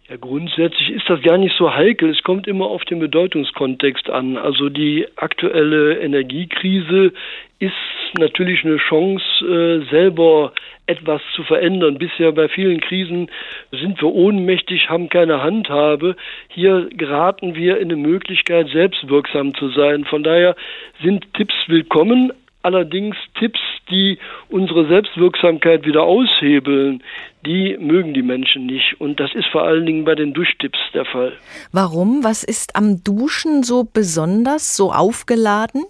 [0.09, 2.09] Ja, grundsätzlich ist das gar nicht so heikel.
[2.09, 4.37] Es kommt immer auf den Bedeutungskontext an.
[4.37, 7.13] Also die aktuelle Energiekrise
[7.59, 7.73] ist
[8.17, 10.53] natürlich eine Chance, äh, selber
[10.87, 11.99] etwas zu verändern.
[11.99, 13.29] Bisher bei vielen Krisen
[13.69, 16.15] sind wir ohnmächtig, haben keine Handhabe.
[16.47, 20.05] Hier geraten wir in eine Möglichkeit, selbstwirksam zu sein.
[20.05, 20.55] Von daher
[21.03, 24.17] sind Tipps willkommen, allerdings Tipps, die
[24.49, 27.03] unsere Selbstwirksamkeit wieder aushebeln,
[27.45, 28.99] die mögen die Menschen nicht.
[28.99, 31.33] Und das ist vor allen Dingen bei den Duschtipps der Fall.
[31.71, 32.23] Warum?
[32.23, 35.85] Was ist am Duschen so besonders, so aufgeladen?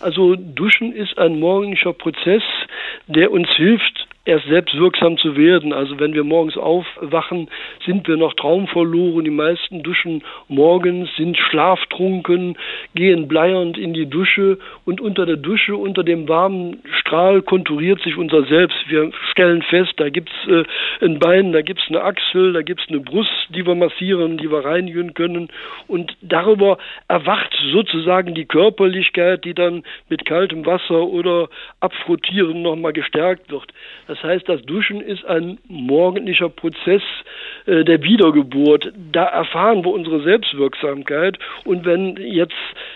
[0.00, 2.42] Also Duschen ist ein morgendlicher Prozess,
[3.06, 5.72] der uns hilft, erst selbstwirksam zu werden.
[5.72, 7.48] Also wenn wir morgens aufwachen,
[7.86, 9.24] sind wir noch traumverloren.
[9.24, 12.58] Die meisten duschen morgens, sind schlaftrunken,
[12.94, 18.18] gehen bleiernd in die Dusche und unter der Dusche, unter dem warmen Strahl konturiert sich
[18.18, 18.76] unser Selbst.
[18.88, 20.64] Wir stellen fest, da gibt's äh,
[21.02, 24.62] ein Bein, da gibt's eine Achsel, da gibt's eine Brust, die wir massieren, die wir
[24.62, 25.48] reinigen können
[25.86, 26.76] und darüber
[27.08, 31.48] erwacht sozusagen die Körperlichkeit, die dann mit kaltem Wasser oder
[31.80, 33.72] Abfrottieren nochmal gestärkt wird.
[34.06, 37.02] Das das heißt, das Duschen ist ein morgendlicher Prozess
[37.66, 38.92] äh, der Wiedergeburt.
[39.12, 41.38] Da erfahren wir unsere Selbstwirksamkeit.
[41.64, 42.54] Und wenn jetzt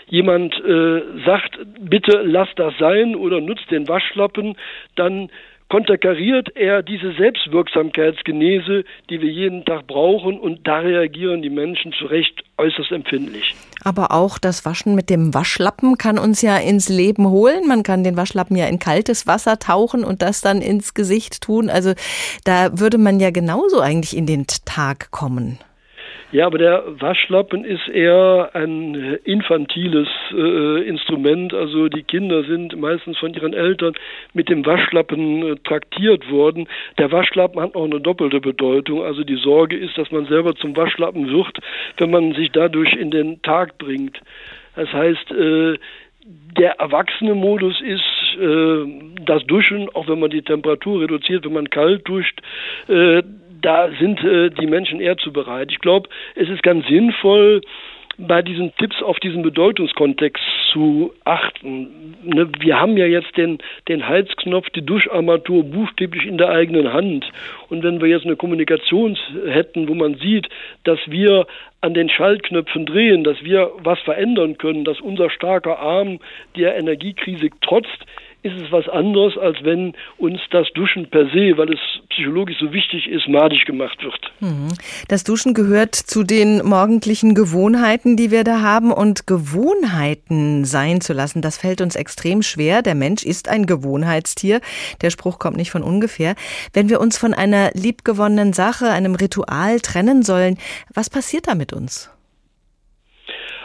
[0.08, 4.56] jemand äh, sagt, bitte lass das sein oder nutzt den Waschlappen,
[4.96, 5.30] dann
[5.72, 12.04] konterkariert er diese Selbstwirksamkeitsgenese, die wir jeden Tag brauchen und da reagieren die Menschen zu
[12.04, 13.54] Recht äußerst empfindlich.
[13.82, 17.66] Aber auch das Waschen mit dem Waschlappen kann uns ja ins Leben holen.
[17.66, 21.70] Man kann den Waschlappen ja in kaltes Wasser tauchen und das dann ins Gesicht tun.
[21.70, 21.94] Also
[22.44, 25.58] da würde man ja genauso eigentlich in den Tag kommen.
[26.30, 31.52] Ja, aber der Waschlappen ist eher ein infantiles äh, Instrument.
[31.52, 33.94] Also die Kinder sind meistens von ihren Eltern
[34.32, 36.68] mit dem Waschlappen äh, traktiert worden.
[36.98, 39.02] Der Waschlappen hat auch eine doppelte Bedeutung.
[39.02, 41.58] Also die Sorge ist, dass man selber zum Waschlappen wird,
[41.98, 44.20] wenn man sich dadurch in den Tag bringt.
[44.74, 45.78] Das heißt, äh,
[46.24, 48.84] der erwachsene Modus ist äh,
[49.24, 52.40] das Duschen, auch wenn man die Temperatur reduziert, wenn man kalt duscht,
[52.88, 53.22] äh,
[53.62, 55.70] da sind äh, die Menschen eher zu bereit.
[55.70, 57.62] Ich glaube, es ist ganz sinnvoll,
[58.18, 60.42] bei diesen Tipps auf diesen Bedeutungskontext
[60.72, 62.14] zu achten.
[62.22, 63.58] Ne, wir haben ja jetzt den,
[63.88, 67.30] den Heizknopf, die Duscharmatur buchstäblich in der eigenen Hand.
[67.68, 70.48] Und wenn wir jetzt eine Kommunikation hätten, wo man sieht,
[70.84, 71.46] dass wir
[71.80, 76.20] an den Schaltknöpfen drehen, dass wir was verändern können, dass unser starker Arm
[76.56, 78.06] der Energiekrise trotzt,
[78.42, 81.80] ist es was anderes, als wenn uns das Duschen per se, weil es
[82.10, 84.32] psychologisch so wichtig ist, madig gemacht wird.
[84.40, 84.68] Mhm.
[85.08, 88.92] Das Duschen gehört zu den morgendlichen Gewohnheiten, die wir da haben.
[88.92, 92.82] Und Gewohnheiten sein zu lassen, das fällt uns extrem schwer.
[92.82, 94.60] Der Mensch ist ein Gewohnheitstier.
[95.00, 96.34] Der Spruch kommt nicht von ungefähr.
[96.72, 100.58] Wenn wir uns von einer liebgewonnenen Sache, einem Ritual trennen sollen,
[100.92, 102.10] was passiert da mit uns?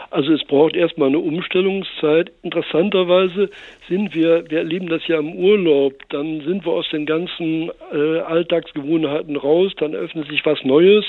[0.09, 2.31] Also es braucht erstmal eine Umstellungszeit.
[2.41, 3.49] Interessanterweise
[3.89, 8.19] sind wir, wir erleben das ja im Urlaub, dann sind wir aus den ganzen äh,
[8.19, 11.05] Alltagsgewohnheiten raus, dann öffnet sich was Neues.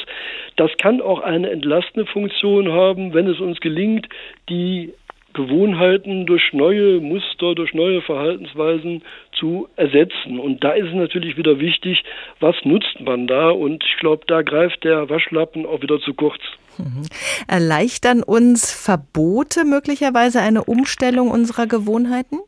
[0.56, 4.08] Das kann auch eine entlastende Funktion haben, wenn es uns gelingt,
[4.48, 4.92] die
[5.34, 9.02] Gewohnheiten durch neue Muster, durch neue Verhaltensweisen
[9.32, 10.38] zu ersetzen.
[10.40, 12.02] Und da ist es natürlich wieder wichtig,
[12.40, 13.50] was nutzt man da?
[13.50, 16.40] Und ich glaube, da greift der Waschlappen auch wieder zu kurz.
[16.78, 17.02] Mhm.
[17.46, 22.38] Erleichtern uns Verbote möglicherweise eine Umstellung unserer Gewohnheiten?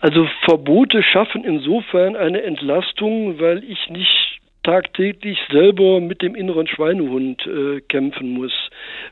[0.00, 4.31] Also Verbote schaffen insofern eine Entlastung, weil ich nicht
[4.62, 8.52] tagtäglich selber mit dem inneren Schweinehund äh, kämpfen muss.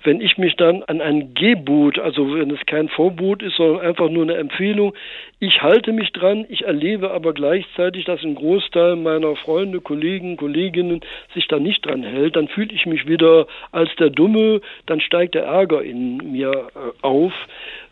[0.05, 4.09] Wenn ich mich dann an ein Gebot, also wenn es kein Verbot ist, sondern einfach
[4.09, 4.95] nur eine Empfehlung,
[5.41, 11.01] ich halte mich dran, ich erlebe aber gleichzeitig, dass ein Großteil meiner Freunde, Kollegen, Kolleginnen
[11.35, 15.35] sich da nicht dran hält, dann fühle ich mich wieder als der Dumme, dann steigt
[15.35, 17.33] der Ärger in mir äh, auf.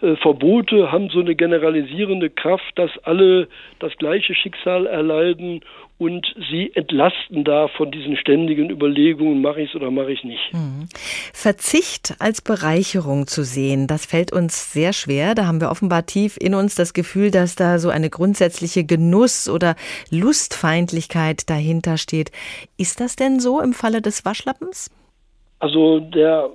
[0.01, 3.49] Äh, Verbote haben so eine generalisierende Kraft, dass alle
[3.81, 5.63] das gleiche Schicksal erleiden
[5.99, 10.53] und sie entlasten da von diesen ständigen Überlegungen, mache ich es oder mache ich nicht.
[10.53, 10.88] Mhm.
[11.32, 15.34] Verzicht als Bereicherung zu sehen, das fällt uns sehr schwer.
[15.34, 19.51] Da haben wir offenbar tief in uns das Gefühl, dass da so eine grundsätzliche Genuss-
[19.51, 19.74] oder
[20.11, 22.30] Lustfeindlichkeit dahinter steht.
[22.76, 24.90] Ist das denn so im Falle des Waschlappens?
[25.59, 26.51] Also der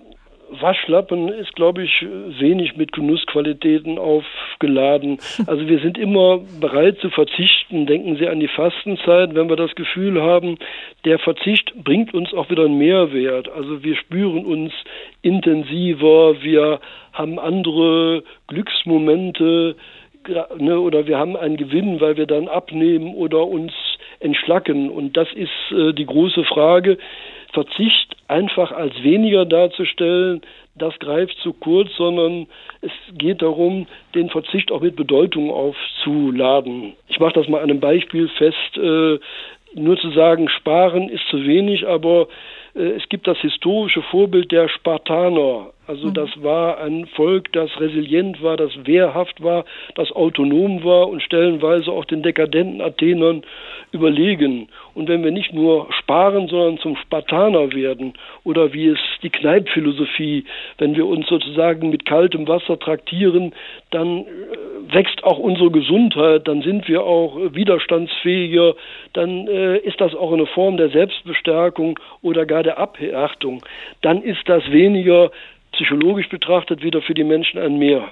[0.62, 2.06] Waschlappen ist, glaube ich,
[2.40, 5.18] wenig mit Genussqualitäten aufgeladen.
[5.46, 7.86] Also wir sind immer bereit zu verzichten.
[7.86, 10.58] Denken Sie an die Fastenzeit, wenn wir das Gefühl haben,
[11.06, 13.50] der Verzicht bringt uns auch wieder einen Mehrwert.
[13.50, 14.72] Also wir spüren uns
[15.22, 16.80] intensiver, wir
[17.12, 19.76] haben andere Glücksmomente
[20.58, 23.74] ne, oder wir haben einen Gewinn, weil wir dann abnehmen oder uns
[24.20, 24.90] entschlacken.
[24.90, 26.98] Und das ist äh, die große Frage.
[27.54, 30.42] Verzicht einfach als weniger darzustellen,
[30.76, 32.48] das greift zu kurz, sondern
[32.82, 33.86] es geht darum,
[34.16, 36.94] den Verzicht auch mit Bedeutung aufzuladen.
[37.08, 38.78] Ich mache das mal an einem Beispiel fest.
[38.78, 39.20] Äh,
[39.76, 42.28] nur zu sagen, sparen ist zu wenig, aber
[42.76, 45.72] es gibt das historische Vorbild der Spartaner.
[45.86, 46.14] Also mhm.
[46.14, 49.66] das war ein Volk, das resilient war, das wehrhaft war,
[49.96, 53.44] das autonom war und stellenweise auch den dekadenten Athenern
[53.92, 54.70] überlegen.
[54.96, 58.14] Und wenn wir nicht nur sparen, sondern zum Spartaner werden
[58.44, 60.46] oder wie es die Kneipphilosophie,
[60.78, 63.54] wenn wir uns sozusagen mit kaltem Wasser traktieren,
[63.92, 64.26] dann äh,
[64.94, 68.76] wächst auch unsere Gesundheit, dann sind wir auch widerstandsfähiger,
[69.14, 73.64] dann äh, ist das auch eine Form der Selbstbestärkung oder gar der Abhärtung.
[74.02, 75.32] Dann ist das weniger
[75.74, 78.10] psychologisch betrachtet wieder für die Menschen ein Mehr.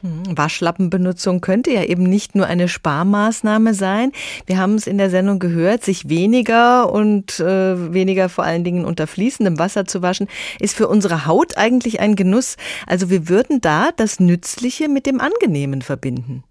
[0.00, 4.12] Hm, Waschlappenbenutzung könnte ja eben nicht nur eine Sparmaßnahme sein.
[4.46, 8.84] Wir haben es in der Sendung gehört, sich weniger und äh, weniger vor allen Dingen
[8.84, 10.28] unter fließendem Wasser zu waschen,
[10.60, 12.56] ist für unsere Haut eigentlich ein Genuss.
[12.86, 16.44] Also wir würden da das Nützliche mit dem Angenehmen verbinden.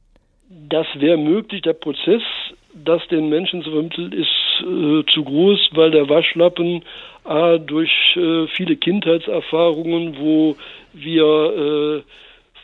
[0.49, 1.61] Das wäre möglich.
[1.61, 2.21] Der Prozess,
[2.73, 4.27] das den Menschen zu vermitteln, ist
[4.59, 6.83] äh, zu groß, weil der Waschlappen
[7.23, 10.57] äh, durch äh, viele Kindheitserfahrungen, wo
[10.93, 12.03] wir äh,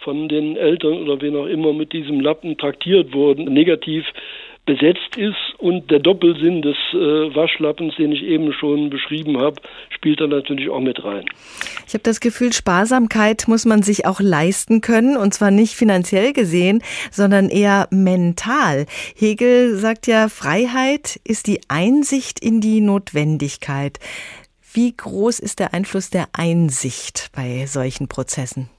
[0.04, 4.06] von den Eltern oder wen auch immer mit diesem Lappen traktiert wurden, negativ
[4.66, 10.22] besetzt ist und der Doppelsinn des äh, Waschlappens, den ich eben schon beschrieben habe, spielt
[10.22, 11.26] da natürlich auch mit rein.
[11.86, 16.32] Ich habe das Gefühl, Sparsamkeit muss man sich auch leisten können und zwar nicht finanziell
[16.32, 16.82] gesehen,
[17.12, 18.86] sondern eher mental.
[19.18, 24.00] Hegel sagt ja, Freiheit ist die Einsicht in die Notwendigkeit.
[24.74, 28.70] Wie groß ist der Einfluss der Einsicht bei solchen Prozessen?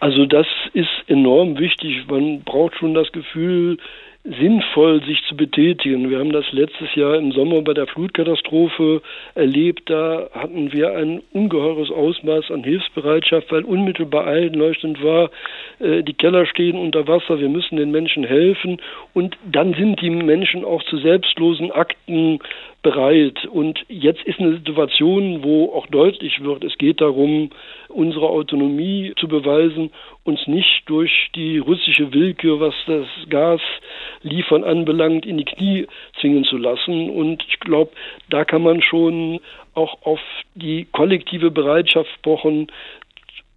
[0.00, 2.06] Also das ist enorm wichtig.
[2.08, 3.78] Man braucht schon das Gefühl,
[4.24, 6.10] sinnvoll sich zu betätigen.
[6.10, 9.00] Wir haben das letztes Jahr im Sommer bei der Flutkatastrophe
[9.34, 9.88] erlebt.
[9.88, 15.30] Da hatten wir ein ungeheures Ausmaß an Hilfsbereitschaft, weil unmittelbar einleuchtend war,
[15.78, 18.78] äh, die Keller stehen unter Wasser, wir müssen den Menschen helfen.
[19.14, 22.40] Und dann sind die Menschen auch zu selbstlosen Akten
[22.82, 23.44] bereit.
[23.46, 27.50] Und jetzt ist eine Situation, wo auch deutlich wird, es geht darum,
[27.88, 29.90] unsere Autonomie zu beweisen,
[30.24, 35.86] uns nicht durch die russische Willkür, was das Gasliefern anbelangt, in die Knie
[36.20, 37.10] zwingen zu lassen.
[37.10, 37.92] Und ich glaube,
[38.30, 39.40] da kann man schon
[39.74, 40.20] auch auf
[40.54, 42.68] die kollektive Bereitschaft pochen,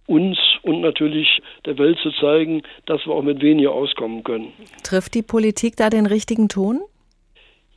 [0.06, 4.52] uns und natürlich der Welt zu zeigen, dass wir auch mit weniger auskommen können.
[4.82, 6.80] Trifft die Politik da den richtigen Ton?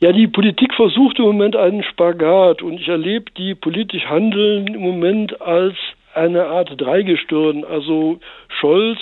[0.03, 4.81] Ja, die Politik versucht im Moment einen Spagat und ich erlebe die politisch Handeln im
[4.81, 5.75] Moment als
[6.13, 7.63] eine Art Dreigestirn.
[7.63, 8.99] Also Scholz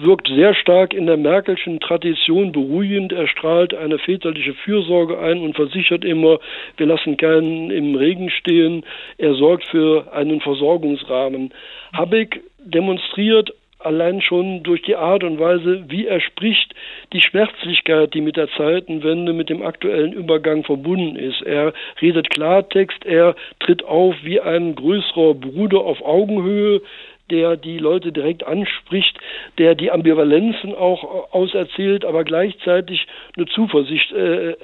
[0.00, 3.12] wirkt sehr stark in der Merkelschen Tradition beruhigend.
[3.12, 6.38] Er strahlt eine väterliche Fürsorge ein und versichert immer,
[6.76, 8.84] wir lassen keinen im Regen stehen.
[9.18, 11.52] Er sorgt für einen Versorgungsrahmen.
[11.94, 13.52] Habeck demonstriert
[13.84, 16.74] allein schon durch die Art und Weise, wie er spricht,
[17.12, 21.42] die Schmerzlichkeit, die mit der Zeitenwende, mit dem aktuellen Übergang verbunden ist.
[21.42, 26.82] Er redet Klartext, er tritt auf wie ein größerer Bruder auf Augenhöhe,
[27.30, 29.18] der die Leute direkt anspricht,
[29.58, 33.06] der die Ambivalenzen auch auserzählt, aber gleichzeitig
[33.36, 34.54] eine Zuversicht äh,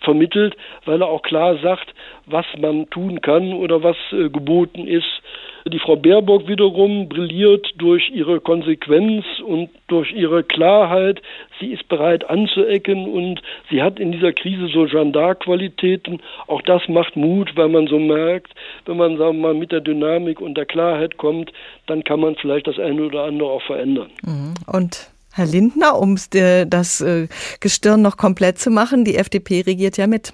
[0.00, 1.92] vermittelt, weil er auch klar sagt,
[2.26, 5.22] was man tun kann oder was äh, geboten ist.
[5.68, 11.20] Die Frau Baerbock wiederum brilliert durch ihre Konsequenz und durch ihre Klarheit.
[11.58, 16.22] Sie ist bereit anzuecken und sie hat in dieser Krise so Gendarqualitäten.
[16.46, 18.52] Auch das macht Mut, weil man so merkt,
[18.84, 21.52] wenn man sagen wir mal mit der Dynamik und der Klarheit kommt,
[21.86, 24.10] dann kann man vielleicht das eine oder andere auch verändern.
[24.24, 24.54] Mhm.
[24.72, 27.26] Und Herr Lindner, um das äh,
[27.60, 30.32] Gestirn noch komplett zu machen, die FDP regiert ja mit.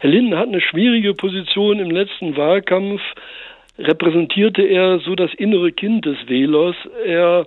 [0.00, 3.00] Herr Lindner hat eine schwierige Position im letzten Wahlkampf
[3.78, 6.76] repräsentierte er so das innere Kind des Wählers.
[7.04, 7.46] Er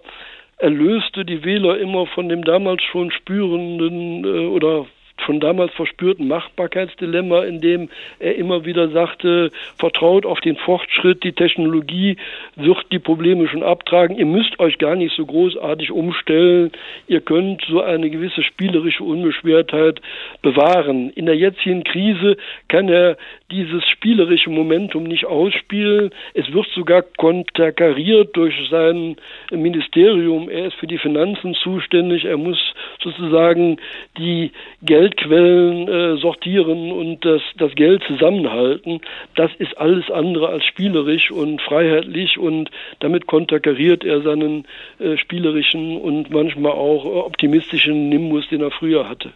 [0.58, 4.86] erlöste die Wähler immer von dem damals schon spürenden äh, oder
[5.26, 11.34] schon damals verspürten Machbarkeitsdilemma, in dem er immer wieder sagte, vertraut auf den Fortschritt, die
[11.34, 12.18] Technologie
[12.56, 16.72] wird die Probleme schon abtragen, ihr müsst euch gar nicht so großartig umstellen,
[17.08, 20.02] ihr könnt so eine gewisse spielerische Unbeschwertheit
[20.42, 21.10] bewahren.
[21.12, 23.18] In der jetzigen Krise kann er
[23.52, 26.12] dieses spielerische Momentum nicht ausspielen.
[26.34, 29.16] Es wird sogar konterkariert durch sein
[29.52, 30.50] Ministerium.
[30.50, 32.26] Er ist für die Finanzen zuständig.
[32.26, 32.60] Er muss
[33.02, 33.78] sozusagen
[34.18, 39.02] die Geldquellen äh, sortieren und das, das Geld zusammenhalten.
[39.36, 42.70] Das ist alles andere als spielerisch und freiheitlich und
[43.00, 44.66] damit konterkariert er seinen
[45.00, 49.32] äh, spielerischen und manchmal auch optimistischen Nimbus, den er früher hatte.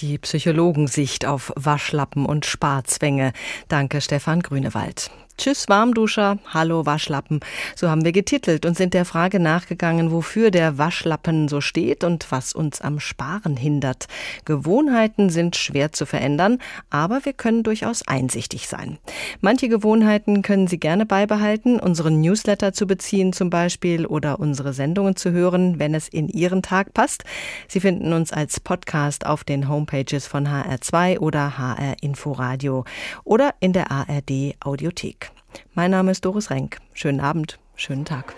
[0.00, 3.32] Die Psychologensicht auf Waschlappen und Sparzwänge.
[3.68, 5.10] Danke, Stefan Grünewald.
[5.38, 7.38] Tschüss Warmduscher, hallo Waschlappen.
[7.76, 12.32] So haben wir getitelt und sind der Frage nachgegangen, wofür der Waschlappen so steht und
[12.32, 14.08] was uns am Sparen hindert.
[14.44, 16.58] Gewohnheiten sind schwer zu verändern,
[16.90, 18.98] aber wir können durchaus einsichtig sein.
[19.40, 25.14] Manche Gewohnheiten können Sie gerne beibehalten, unseren Newsletter zu beziehen zum Beispiel oder unsere Sendungen
[25.14, 27.22] zu hören, wenn es in Ihren Tag passt.
[27.68, 32.84] Sie finden uns als Podcast auf den Homepages von HR2 oder HR Inforadio
[33.22, 35.27] oder in der ARD Audiothek.
[35.74, 36.78] Mein Name ist Doris Renk.
[36.92, 38.34] Schönen Abend, schönen Tag.